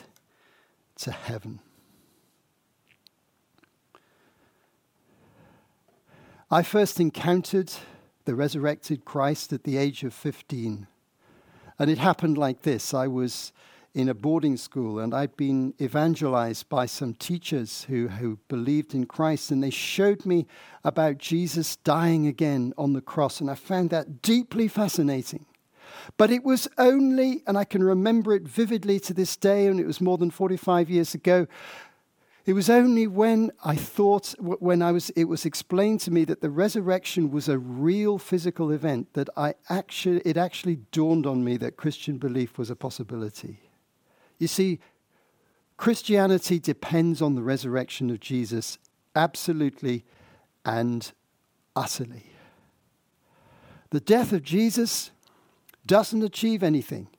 to 0.95 1.11
heaven. 1.11 1.59
I 6.49 6.63
first 6.63 6.99
encountered 6.99 7.71
the 8.25 8.33
resurrected 8.33 9.05
Christ 9.05 9.53
at 9.53 9.63
the 9.63 9.77
age 9.77 10.03
of 10.03 10.11
15. 10.11 10.87
And 11.77 11.91
it 11.91 11.99
happened 11.99 12.35
like 12.35 12.63
this 12.63 12.95
I 12.95 13.05
was 13.05 13.53
in 13.93 14.07
a 14.07 14.13
boarding 14.13 14.55
school, 14.55 14.99
and 14.99 15.13
I'd 15.13 15.35
been 15.35 15.73
evangelized 15.81 16.69
by 16.69 16.85
some 16.85 17.13
teachers 17.13 17.83
who, 17.83 18.07
who 18.07 18.39
believed 18.47 18.93
in 18.93 19.05
Christ, 19.05 19.51
and 19.51 19.61
they 19.61 19.69
showed 19.69 20.25
me 20.25 20.47
about 20.83 21.17
Jesus 21.17 21.75
dying 21.75 22.25
again 22.25 22.73
on 22.77 22.93
the 22.93 23.01
cross, 23.01 23.41
and 23.41 23.49
I 23.49 23.55
found 23.55 23.89
that 23.89 24.21
deeply 24.21 24.69
fascinating. 24.69 25.45
But 26.17 26.31
it 26.31 26.43
was 26.43 26.69
only, 26.77 27.43
and 27.45 27.57
I 27.57 27.65
can 27.65 27.83
remember 27.83 28.33
it 28.33 28.43
vividly 28.43 28.99
to 29.01 29.13
this 29.13 29.35
day, 29.35 29.67
and 29.67 29.79
it 29.79 29.85
was 29.85 29.99
more 29.99 30.17
than 30.17 30.31
45 30.31 30.89
years 30.89 31.13
ago. 31.13 31.47
It 32.45 32.53
was 32.53 32.69
only 32.69 33.07
when 33.07 33.51
I 33.63 33.75
thought, 33.75 34.33
when 34.39 34.81
I 34.81 34.93
was, 34.93 35.09
it 35.11 35.25
was 35.25 35.45
explained 35.45 35.99
to 36.01 36.11
me 36.11 36.23
that 36.25 36.39
the 36.39 36.49
resurrection 36.49 37.29
was 37.29 37.49
a 37.49 37.59
real 37.59 38.17
physical 38.17 38.71
event 38.71 39.13
that 39.13 39.29
I 39.35 39.55
actually, 39.69 40.21
it 40.23 40.37
actually 40.37 40.77
dawned 40.91 41.27
on 41.27 41.43
me 41.43 41.57
that 41.57 41.75
Christian 41.75 42.17
belief 42.17 42.57
was 42.57 42.69
a 42.69 42.75
possibility. 42.75 43.59
You 44.41 44.47
see, 44.47 44.79
Christianity 45.77 46.57
depends 46.57 47.21
on 47.21 47.35
the 47.35 47.43
resurrection 47.43 48.09
of 48.09 48.19
Jesus 48.19 48.79
absolutely 49.15 50.03
and 50.65 51.11
utterly. 51.75 52.25
The 53.91 53.99
death 53.99 54.33
of 54.33 54.41
Jesus 54.41 55.11
doesn't 55.85 56.23
achieve 56.23 56.63
anything 56.63 57.09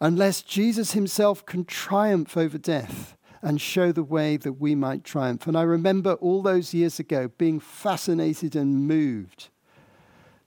unless 0.00 0.40
Jesus 0.40 0.92
himself 0.92 1.44
can 1.44 1.64
triumph 1.64 2.36
over 2.36 2.58
death 2.58 3.16
and 3.42 3.60
show 3.60 3.90
the 3.90 4.04
way 4.04 4.36
that 4.36 4.60
we 4.60 4.76
might 4.76 5.02
triumph. 5.02 5.48
And 5.48 5.58
I 5.58 5.62
remember 5.62 6.12
all 6.14 6.42
those 6.42 6.72
years 6.72 7.00
ago 7.00 7.26
being 7.38 7.58
fascinated 7.58 8.54
and 8.54 8.86
moved 8.86 9.48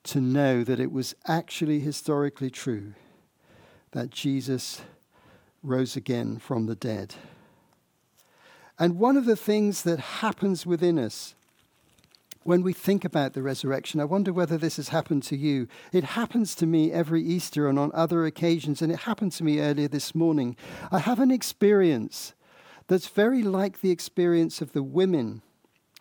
to 0.04 0.22
know 0.22 0.64
that 0.64 0.80
it 0.80 0.94
was 0.94 1.14
actually 1.28 1.82
historically 1.82 2.50
true 2.50 2.94
that 3.92 4.12
Jesus 4.12 4.82
rose 5.66 5.96
again 5.96 6.38
from 6.38 6.66
the 6.66 6.76
dead. 6.76 7.16
And 8.78 9.00
one 9.00 9.18
of 9.18 9.26
the 9.26 9.36
things 9.36 9.84
that 9.84 10.00
happens 10.00 10.66
within 10.66 11.00
us 11.00 11.36
when 12.44 12.62
we 12.62 12.74
think 12.74 13.04
about 13.04 13.34
the 13.34 13.42
resurrection, 13.42 14.00
I 14.00 14.06
wonder 14.06 14.32
whether 14.32 14.56
this 14.56 14.78
has 14.78 14.90
happened 14.90 15.24
to 15.24 15.36
you. 15.36 15.68
It 15.92 16.04
happens 16.04 16.54
to 16.56 16.68
me 16.68 16.92
every 16.92 17.24
Easter 17.24 17.68
and 17.68 17.80
on 17.80 17.90
other 17.96 18.24
occasions, 18.24 18.84
and 18.84 18.92
it 18.92 19.00
happened 19.00 19.32
to 19.34 19.44
me 19.44 19.60
earlier 19.60 19.88
this 19.88 20.14
morning. 20.14 20.56
I 20.92 21.00
have 21.00 21.20
an 21.20 21.32
experience 21.32 22.36
that's 22.88 23.08
very 23.08 23.42
like 23.42 23.82
the 23.82 23.90
experience 23.90 24.62
of 24.62 24.74
the 24.74 24.84
women 24.84 25.42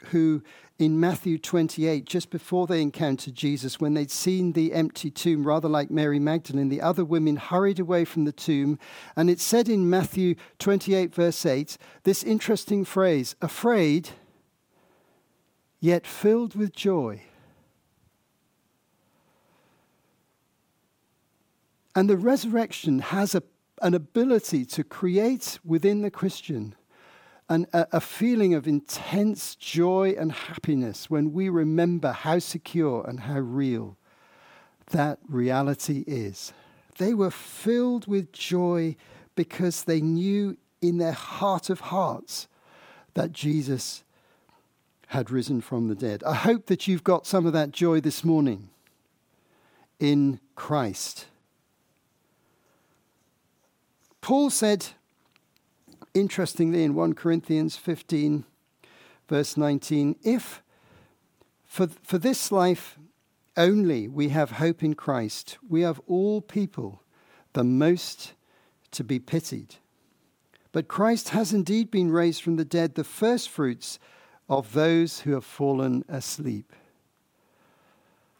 who 0.04 0.42
in 0.78 0.98
Matthew 0.98 1.38
28, 1.38 2.04
just 2.04 2.30
before 2.30 2.66
they 2.66 2.82
encountered 2.82 3.34
Jesus, 3.34 3.80
when 3.80 3.94
they'd 3.94 4.10
seen 4.10 4.52
the 4.52 4.72
empty 4.72 5.08
tomb, 5.08 5.46
rather 5.46 5.68
like 5.68 5.90
Mary 5.90 6.18
Magdalene, 6.18 6.68
the 6.68 6.82
other 6.82 7.04
women 7.04 7.36
hurried 7.36 7.78
away 7.78 8.04
from 8.04 8.24
the 8.24 8.32
tomb. 8.32 8.78
And 9.14 9.30
it 9.30 9.40
said 9.40 9.68
in 9.68 9.88
Matthew 9.88 10.34
28, 10.58 11.14
verse 11.14 11.46
8, 11.46 11.78
this 12.02 12.24
interesting 12.24 12.84
phrase 12.84 13.36
afraid, 13.40 14.10
yet 15.78 16.06
filled 16.06 16.56
with 16.56 16.72
joy. 16.72 17.22
And 21.94 22.10
the 22.10 22.16
resurrection 22.16 22.98
has 22.98 23.36
a, 23.36 23.44
an 23.80 23.94
ability 23.94 24.64
to 24.64 24.82
create 24.82 25.60
within 25.64 26.02
the 26.02 26.10
Christian 26.10 26.74
an, 27.48 27.66
a, 27.72 27.86
a 27.92 28.00
feeling 28.00 28.54
of 28.54 28.66
intense 28.66 29.54
joy 29.54 30.14
and 30.18 30.32
happiness 30.32 31.10
when 31.10 31.32
we 31.32 31.48
remember 31.48 32.12
how 32.12 32.38
secure 32.38 33.04
and 33.06 33.20
how 33.20 33.38
real 33.38 33.96
that 34.90 35.18
reality 35.28 36.04
is. 36.06 36.52
They 36.98 37.14
were 37.14 37.30
filled 37.30 38.06
with 38.06 38.32
joy 38.32 38.96
because 39.34 39.84
they 39.84 40.00
knew 40.00 40.56
in 40.80 40.98
their 40.98 41.12
heart 41.12 41.70
of 41.70 41.80
hearts 41.80 42.46
that 43.14 43.32
Jesus 43.32 44.04
had 45.08 45.30
risen 45.30 45.60
from 45.60 45.88
the 45.88 45.94
dead. 45.94 46.22
I 46.24 46.34
hope 46.34 46.66
that 46.66 46.88
you've 46.88 47.04
got 47.04 47.26
some 47.26 47.46
of 47.46 47.52
that 47.52 47.70
joy 47.70 48.00
this 48.00 48.24
morning 48.24 48.70
in 49.98 50.40
Christ. 50.54 51.26
Paul 54.20 54.50
said, 54.50 54.86
interestingly, 56.14 56.84
in 56.84 56.94
1 56.94 57.14
Corinthians 57.14 57.76
15, 57.76 58.44
verse 59.28 59.56
19, 59.56 60.16
if 60.22 60.62
for, 61.64 61.88
for 62.02 62.18
this 62.18 62.52
life 62.52 62.98
only 63.56 64.08
we 64.08 64.28
have 64.28 64.52
hope 64.52 64.82
in 64.82 64.94
Christ, 64.94 65.58
we 65.68 65.82
have 65.82 66.00
all 66.06 66.40
people 66.40 67.02
the 67.52 67.64
most 67.64 68.32
to 68.92 69.02
be 69.04 69.18
pitied. 69.18 69.76
But 70.72 70.88
Christ 70.88 71.30
has 71.30 71.52
indeed 71.52 71.90
been 71.90 72.10
raised 72.10 72.42
from 72.42 72.56
the 72.56 72.64
dead, 72.64 72.94
the 72.94 73.04
firstfruits 73.04 73.98
of 74.48 74.72
those 74.72 75.20
who 75.20 75.32
have 75.32 75.44
fallen 75.44 76.04
asleep. 76.08 76.72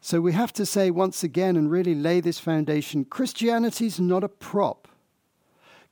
So 0.01 0.21
we 0.21 0.33
have 0.33 0.53
to 0.55 0.67
say 0.67 0.91
once 0.91 1.23
again 1.23 1.57
and 1.57 1.71
really 1.71 1.95
lay 1.95 2.21
this 2.21 2.39
foundation 2.39 3.05
Christianity 3.05 3.87
is 3.87 3.99
not 3.99 4.23
a 4.23 4.29
prop 4.29 4.87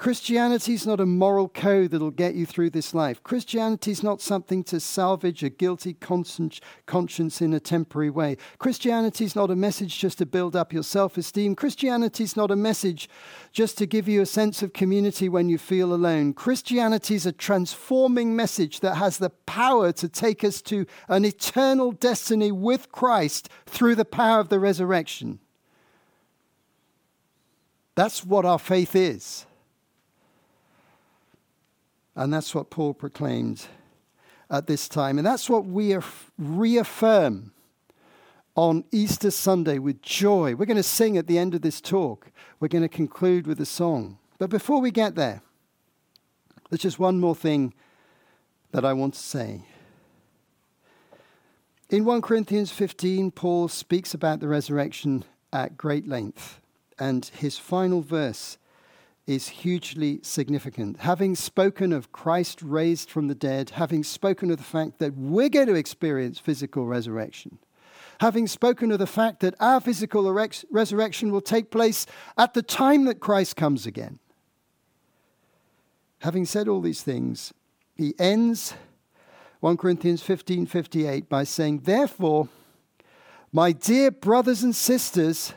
Christianity 0.03 0.75
is 0.75 0.85
not 0.85 0.99
a 0.99 1.07
moral 1.07 1.49
code 1.49 1.93
that'll 1.93 2.11
get 2.11 2.35
you 2.35 2.45
through 2.45 2.71
this 2.71 2.93
life. 2.93 3.23
Christianity 3.23 3.93
is 3.93 4.03
not 4.03 4.21
something 4.21 4.65
to 4.65 4.81
salvage 4.81 5.45
a 5.45 5.49
guilty 5.49 5.95
conscience 5.95 7.41
in 7.41 7.55
a 7.55 7.61
temporary 7.61 8.11
way. 8.11 8.37
Christianity 8.59 9.25
is 9.25 9.37
not 9.37 9.49
a 9.49 9.55
message 9.55 9.97
just 9.97 10.19
to 10.19 10.27
build 10.27 10.57
up 10.57 10.73
your 10.73 10.83
self 10.83 11.17
esteem. 11.17 11.55
Christianity 11.55 12.25
is 12.25 12.37
not 12.37 12.51
a 12.51 12.57
message 12.57 13.09
just 13.53 13.79
to 13.79 13.87
give 13.87 14.09
you 14.09 14.21
a 14.21 14.27
sense 14.27 14.61
of 14.61 14.73
community 14.73 15.29
when 15.29 15.49
you 15.49 15.57
feel 15.57 15.95
alone. 15.95 16.35
Christianity 16.35 17.15
is 17.15 17.25
a 17.25 17.31
transforming 17.31 18.35
message 18.35 18.81
that 18.81 18.97
has 18.97 19.19
the 19.19 19.31
power 19.31 19.93
to 19.93 20.09
take 20.09 20.43
us 20.43 20.61
to 20.63 20.85
an 21.07 21.25
eternal 21.25 21.93
destiny 21.93 22.51
with 22.51 22.91
Christ 22.91 23.49
through 23.67 23.95
the 23.95 24.05
power 24.05 24.41
of 24.41 24.49
the 24.49 24.59
resurrection. 24.59 25.39
That's 27.95 28.25
what 28.25 28.45
our 28.45 28.59
faith 28.59 28.97
is. 28.97 29.47
And 32.15 32.33
that's 32.33 32.55
what 32.55 32.71
Paul 32.71 32.95
proclaimed 32.95 33.67
at 34.51 34.67
this 34.67 34.89
time. 34.89 35.19
And 35.19 35.27
that's 35.27 35.49
what 35.49 35.65
we 35.65 35.97
reaffirm 36.39 37.53
on 38.55 38.85
Easter 38.93 39.31
Sunday 39.31 39.79
with 39.79 40.03
joy. 40.03 40.55
We're 40.55 40.67
going 40.67 40.77
to 40.77 40.83
sing 40.83 41.17
at 41.17 41.27
the 41.27 41.39
end 41.39 41.55
of 41.55 41.63
this 41.63 41.81
talk. 41.81 42.31
We're 42.61 42.69
going 42.69 42.83
to 42.83 42.89
conclude 42.89 43.47
with 43.47 43.61
a 43.61 43.67
song. 43.67 44.19
But 44.39 44.51
before 44.51 44.81
we 44.81 44.91
get 44.91 45.15
there, 45.15 45.43
there's 46.69 46.83
just 46.83 46.99
one 46.99 47.19
more 47.19 47.35
thing 47.35 47.73
that 48.73 48.85
I 48.85 48.93
want 48.93 49.15
to 49.15 49.21
say. 49.21 49.65
In 51.89 52.05
1 52.05 52.23
Corinthians 52.23 52.71
15, 52.73 53.31
Paul 53.31 53.69
speaks 53.69 54.15
about 54.15 54.41
the 54.41 54.49
resurrection 54.49 55.25
at 55.53 55.77
great 55.77 56.09
length. 56.09 56.61
And 56.99 57.25
his 57.27 57.59
final 57.59 58.01
verse 58.01 58.59
is 59.35 59.49
hugely 59.49 60.21
significant. 60.23 60.99
Having 61.01 61.37
spoken 61.37 61.93
of 61.93 62.13
Christ 62.13 62.61
raised 62.63 63.11
from 63.11 63.29
the 63.29 63.35
dead, 63.35 63.71
having 63.71 64.05
spoken 64.05 64.51
of 64.51 64.59
the 64.59 64.63
fact 64.63 64.99
that 64.99 65.17
we're 65.17 65.49
going 65.49 65.69
to 65.69 65.75
experience 65.75 66.39
physical 66.39 66.87
resurrection, 66.87 67.59
having 68.21 68.47
spoken 68.47 68.93
of 68.93 68.99
the 68.99 69.07
fact 69.07 69.41
that 69.41 69.55
our 69.59 69.81
physical 69.81 70.31
resurrection 70.71 71.33
will 71.33 71.41
take 71.41 71.71
place 71.71 72.07
at 72.37 72.55
the 72.55 72.63
time 72.63 73.05
that 73.07 73.21
Christ 73.21 73.57
comes 73.57 73.87
again. 73.87 74.19
Having 76.21 76.47
said 76.47 76.69
all 76.69 76.81
these 76.81 77.03
things, 77.03 77.53
he 77.97 78.15
ends 78.19 78.75
1 79.61 79.77
Corinthians 79.77 80.23
15 80.23 80.67
58 80.67 81.29
by 81.29 81.45
saying, 81.45 81.81
Therefore, 81.81 82.49
my 83.53 83.73
dear 83.73 84.11
brothers 84.11 84.63
and 84.63 84.75
sisters, 84.75 85.53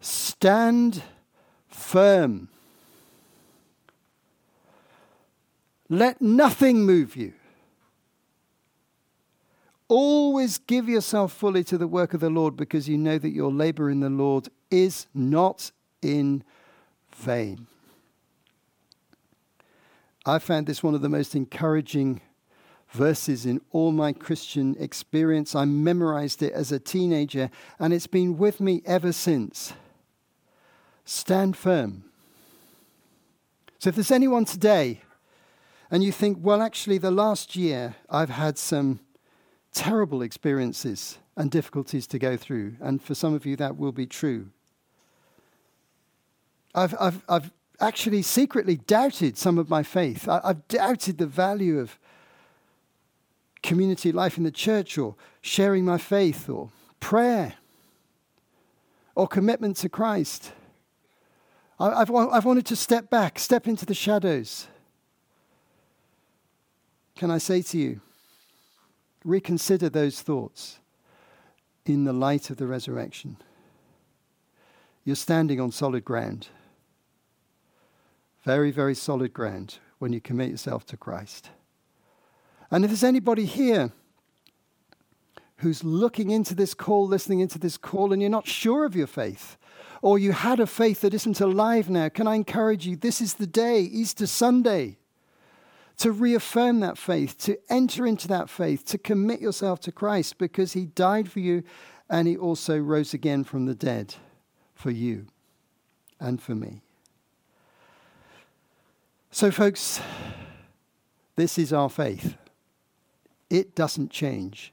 stand 0.00 1.02
firm 1.68 2.48
Let 5.88 6.20
nothing 6.20 6.84
move 6.84 7.16
you. 7.16 7.32
Always 9.88 10.58
give 10.58 10.88
yourself 10.88 11.32
fully 11.32 11.62
to 11.64 11.78
the 11.78 11.86
work 11.86 12.12
of 12.12 12.20
the 12.20 12.30
Lord 12.30 12.56
because 12.56 12.88
you 12.88 12.98
know 12.98 13.18
that 13.18 13.30
your 13.30 13.52
labor 13.52 13.88
in 13.88 14.00
the 14.00 14.10
Lord 14.10 14.48
is 14.70 15.06
not 15.14 15.70
in 16.02 16.42
vain. 17.14 17.68
I 20.24 20.40
found 20.40 20.66
this 20.66 20.82
one 20.82 20.94
of 20.94 21.02
the 21.02 21.08
most 21.08 21.36
encouraging 21.36 22.20
verses 22.90 23.46
in 23.46 23.60
all 23.70 23.92
my 23.92 24.12
Christian 24.12 24.74
experience. 24.80 25.54
I 25.54 25.66
memorized 25.66 26.42
it 26.42 26.52
as 26.52 26.72
a 26.72 26.80
teenager 26.80 27.48
and 27.78 27.92
it's 27.92 28.08
been 28.08 28.36
with 28.36 28.60
me 28.60 28.82
ever 28.84 29.12
since. 29.12 29.72
Stand 31.04 31.56
firm. 31.56 32.04
So 33.78 33.90
if 33.90 33.94
there's 33.94 34.10
anyone 34.10 34.44
today 34.44 35.02
and 35.90 36.02
you 36.02 36.12
think, 36.12 36.38
well, 36.40 36.62
actually, 36.62 36.98
the 36.98 37.10
last 37.10 37.56
year 37.56 37.96
I've 38.10 38.30
had 38.30 38.58
some 38.58 39.00
terrible 39.72 40.22
experiences 40.22 41.18
and 41.36 41.50
difficulties 41.50 42.06
to 42.08 42.18
go 42.18 42.36
through. 42.36 42.76
And 42.80 43.02
for 43.02 43.14
some 43.14 43.34
of 43.34 43.44
you, 43.44 43.56
that 43.56 43.76
will 43.76 43.92
be 43.92 44.06
true. 44.06 44.48
I've, 46.74 46.94
I've, 46.98 47.24
I've 47.28 47.50
actually 47.80 48.22
secretly 48.22 48.76
doubted 48.76 49.36
some 49.36 49.58
of 49.58 49.68
my 49.68 49.82
faith. 49.82 50.28
I, 50.28 50.40
I've 50.42 50.66
doubted 50.68 51.18
the 51.18 51.26
value 51.26 51.78
of 51.78 51.98
community 53.62 54.12
life 54.12 54.38
in 54.38 54.44
the 54.44 54.50
church 54.50 54.96
or 54.96 55.14
sharing 55.40 55.84
my 55.84 55.98
faith 55.98 56.48
or 56.48 56.70
prayer 57.00 57.54
or 59.14 59.26
commitment 59.26 59.76
to 59.78 59.88
Christ. 59.88 60.52
I, 61.78 61.98
have 61.98 62.14
I've 62.14 62.44
wanted 62.44 62.66
to 62.66 62.76
step 62.76 63.10
back, 63.10 63.38
step 63.38 63.66
into 63.66 63.84
the 63.84 63.94
shadows. 63.94 64.68
Can 67.16 67.30
I 67.30 67.38
say 67.38 67.62
to 67.62 67.78
you, 67.78 68.02
reconsider 69.24 69.88
those 69.88 70.20
thoughts 70.20 70.78
in 71.86 72.04
the 72.04 72.12
light 72.12 72.50
of 72.50 72.58
the 72.58 72.66
resurrection? 72.66 73.38
You're 75.02 75.16
standing 75.16 75.58
on 75.58 75.72
solid 75.72 76.04
ground. 76.04 76.48
Very, 78.44 78.70
very 78.70 78.94
solid 78.94 79.32
ground 79.32 79.78
when 79.98 80.12
you 80.12 80.20
commit 80.20 80.50
yourself 80.50 80.84
to 80.86 80.96
Christ. 80.98 81.48
And 82.70 82.84
if 82.84 82.90
there's 82.90 83.02
anybody 83.02 83.46
here 83.46 83.92
who's 85.58 85.82
looking 85.82 86.30
into 86.30 86.54
this 86.54 86.74
call, 86.74 87.06
listening 87.06 87.40
into 87.40 87.58
this 87.58 87.78
call, 87.78 88.12
and 88.12 88.20
you're 88.20 88.30
not 88.30 88.46
sure 88.46 88.84
of 88.84 88.94
your 88.94 89.06
faith, 89.06 89.56
or 90.02 90.18
you 90.18 90.32
had 90.32 90.60
a 90.60 90.66
faith 90.66 91.00
that 91.00 91.14
isn't 91.14 91.40
alive 91.40 91.88
now, 91.88 92.10
can 92.10 92.26
I 92.26 92.34
encourage 92.34 92.86
you? 92.86 92.94
This 92.94 93.22
is 93.22 93.34
the 93.34 93.46
day, 93.46 93.80
Easter 93.80 94.26
Sunday 94.26 94.98
to 95.98 96.12
reaffirm 96.12 96.80
that 96.80 96.98
faith, 96.98 97.38
to 97.38 97.58
enter 97.70 98.06
into 98.06 98.28
that 98.28 98.50
faith, 98.50 98.84
to 98.86 98.98
commit 98.98 99.40
yourself 99.40 99.80
to 99.80 99.92
Christ 99.92 100.38
because 100.38 100.74
he 100.74 100.86
died 100.86 101.30
for 101.30 101.40
you 101.40 101.62
and 102.08 102.28
he 102.28 102.36
also 102.36 102.78
rose 102.78 103.14
again 103.14 103.44
from 103.44 103.66
the 103.66 103.74
dead 103.74 104.14
for 104.74 104.90
you 104.90 105.26
and 106.20 106.40
for 106.40 106.54
me. 106.54 106.82
So, 109.30 109.50
folks, 109.50 110.00
this 111.36 111.58
is 111.58 111.72
our 111.72 111.90
faith. 111.90 112.36
It 113.50 113.74
doesn't 113.74 114.10
change, 114.10 114.72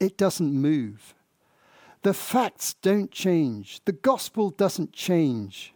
it 0.00 0.16
doesn't 0.16 0.52
move. 0.52 1.14
The 2.02 2.14
facts 2.14 2.74
don't 2.82 3.10
change, 3.10 3.80
the 3.84 3.92
gospel 3.92 4.50
doesn't 4.50 4.92
change. 4.92 5.72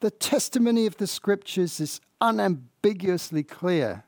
The 0.00 0.10
testimony 0.10 0.86
of 0.86 0.96
the 0.98 1.06
scriptures 1.06 1.80
is 1.80 2.00
unambiguously 2.84 3.42
clear. 3.42 4.04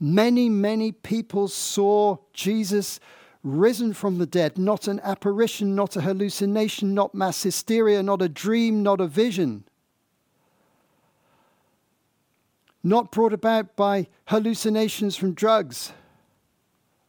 Many, 0.00 0.48
many 0.48 0.90
people 0.92 1.46
saw 1.48 2.16
Jesus 2.32 2.98
risen 3.44 3.92
from 3.92 4.18
the 4.18 4.26
dead, 4.26 4.58
not 4.58 4.88
an 4.88 5.00
apparition, 5.00 5.74
not 5.74 5.96
a 5.96 6.00
hallucination, 6.00 6.94
not 6.94 7.14
mass 7.14 7.42
hysteria, 7.42 8.02
not 8.02 8.22
a 8.22 8.28
dream, 8.28 8.82
not 8.82 9.00
a 9.00 9.06
vision. 9.06 9.64
Not 12.82 13.12
brought 13.12 13.32
about 13.32 13.76
by 13.76 14.08
hallucinations 14.26 15.16
from 15.16 15.34
drugs. 15.34 15.92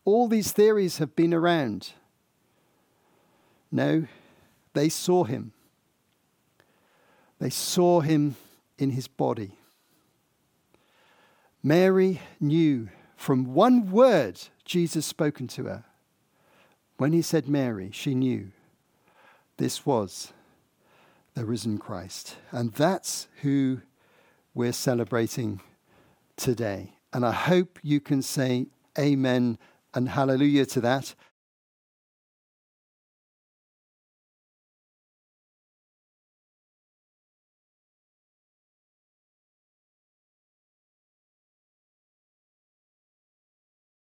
All 0.05 0.27
these 0.27 0.51
theories 0.51 0.99
have 0.99 1.15
been 1.15 1.33
around. 1.33 1.93
No, 3.71 4.05
they 4.73 4.89
saw 4.89 5.23
him. 5.23 5.53
They 7.39 7.49
saw 7.49 8.01
him 8.01 8.35
in 8.77 8.91
his 8.91 9.07
body. 9.07 9.57
Mary 11.63 12.21
knew 12.41 12.89
from 13.15 13.53
one 13.53 13.89
word 13.89 14.39
Jesus 14.65 15.05
spoken 15.05 15.47
to 15.47 15.63
her. 15.63 15.85
When 16.97 17.13
he 17.13 17.21
said 17.21 17.47
Mary, 17.47 17.89
she 17.91 18.13
knew 18.13 18.51
this 19.57 19.85
was 19.85 20.33
the 21.35 21.45
risen 21.45 21.77
Christ. 21.77 22.35
And 22.51 22.73
that's 22.73 23.27
who 23.41 23.81
we're 24.53 24.73
celebrating 24.73 25.61
today. 26.35 26.97
And 27.13 27.25
I 27.25 27.31
hope 27.31 27.79
you 27.81 28.01
can 28.01 28.21
say 28.21 28.67
amen 28.99 29.57
and 29.93 30.09
hallelujah 30.09 30.65
to 30.67 30.81
that. 30.81 31.15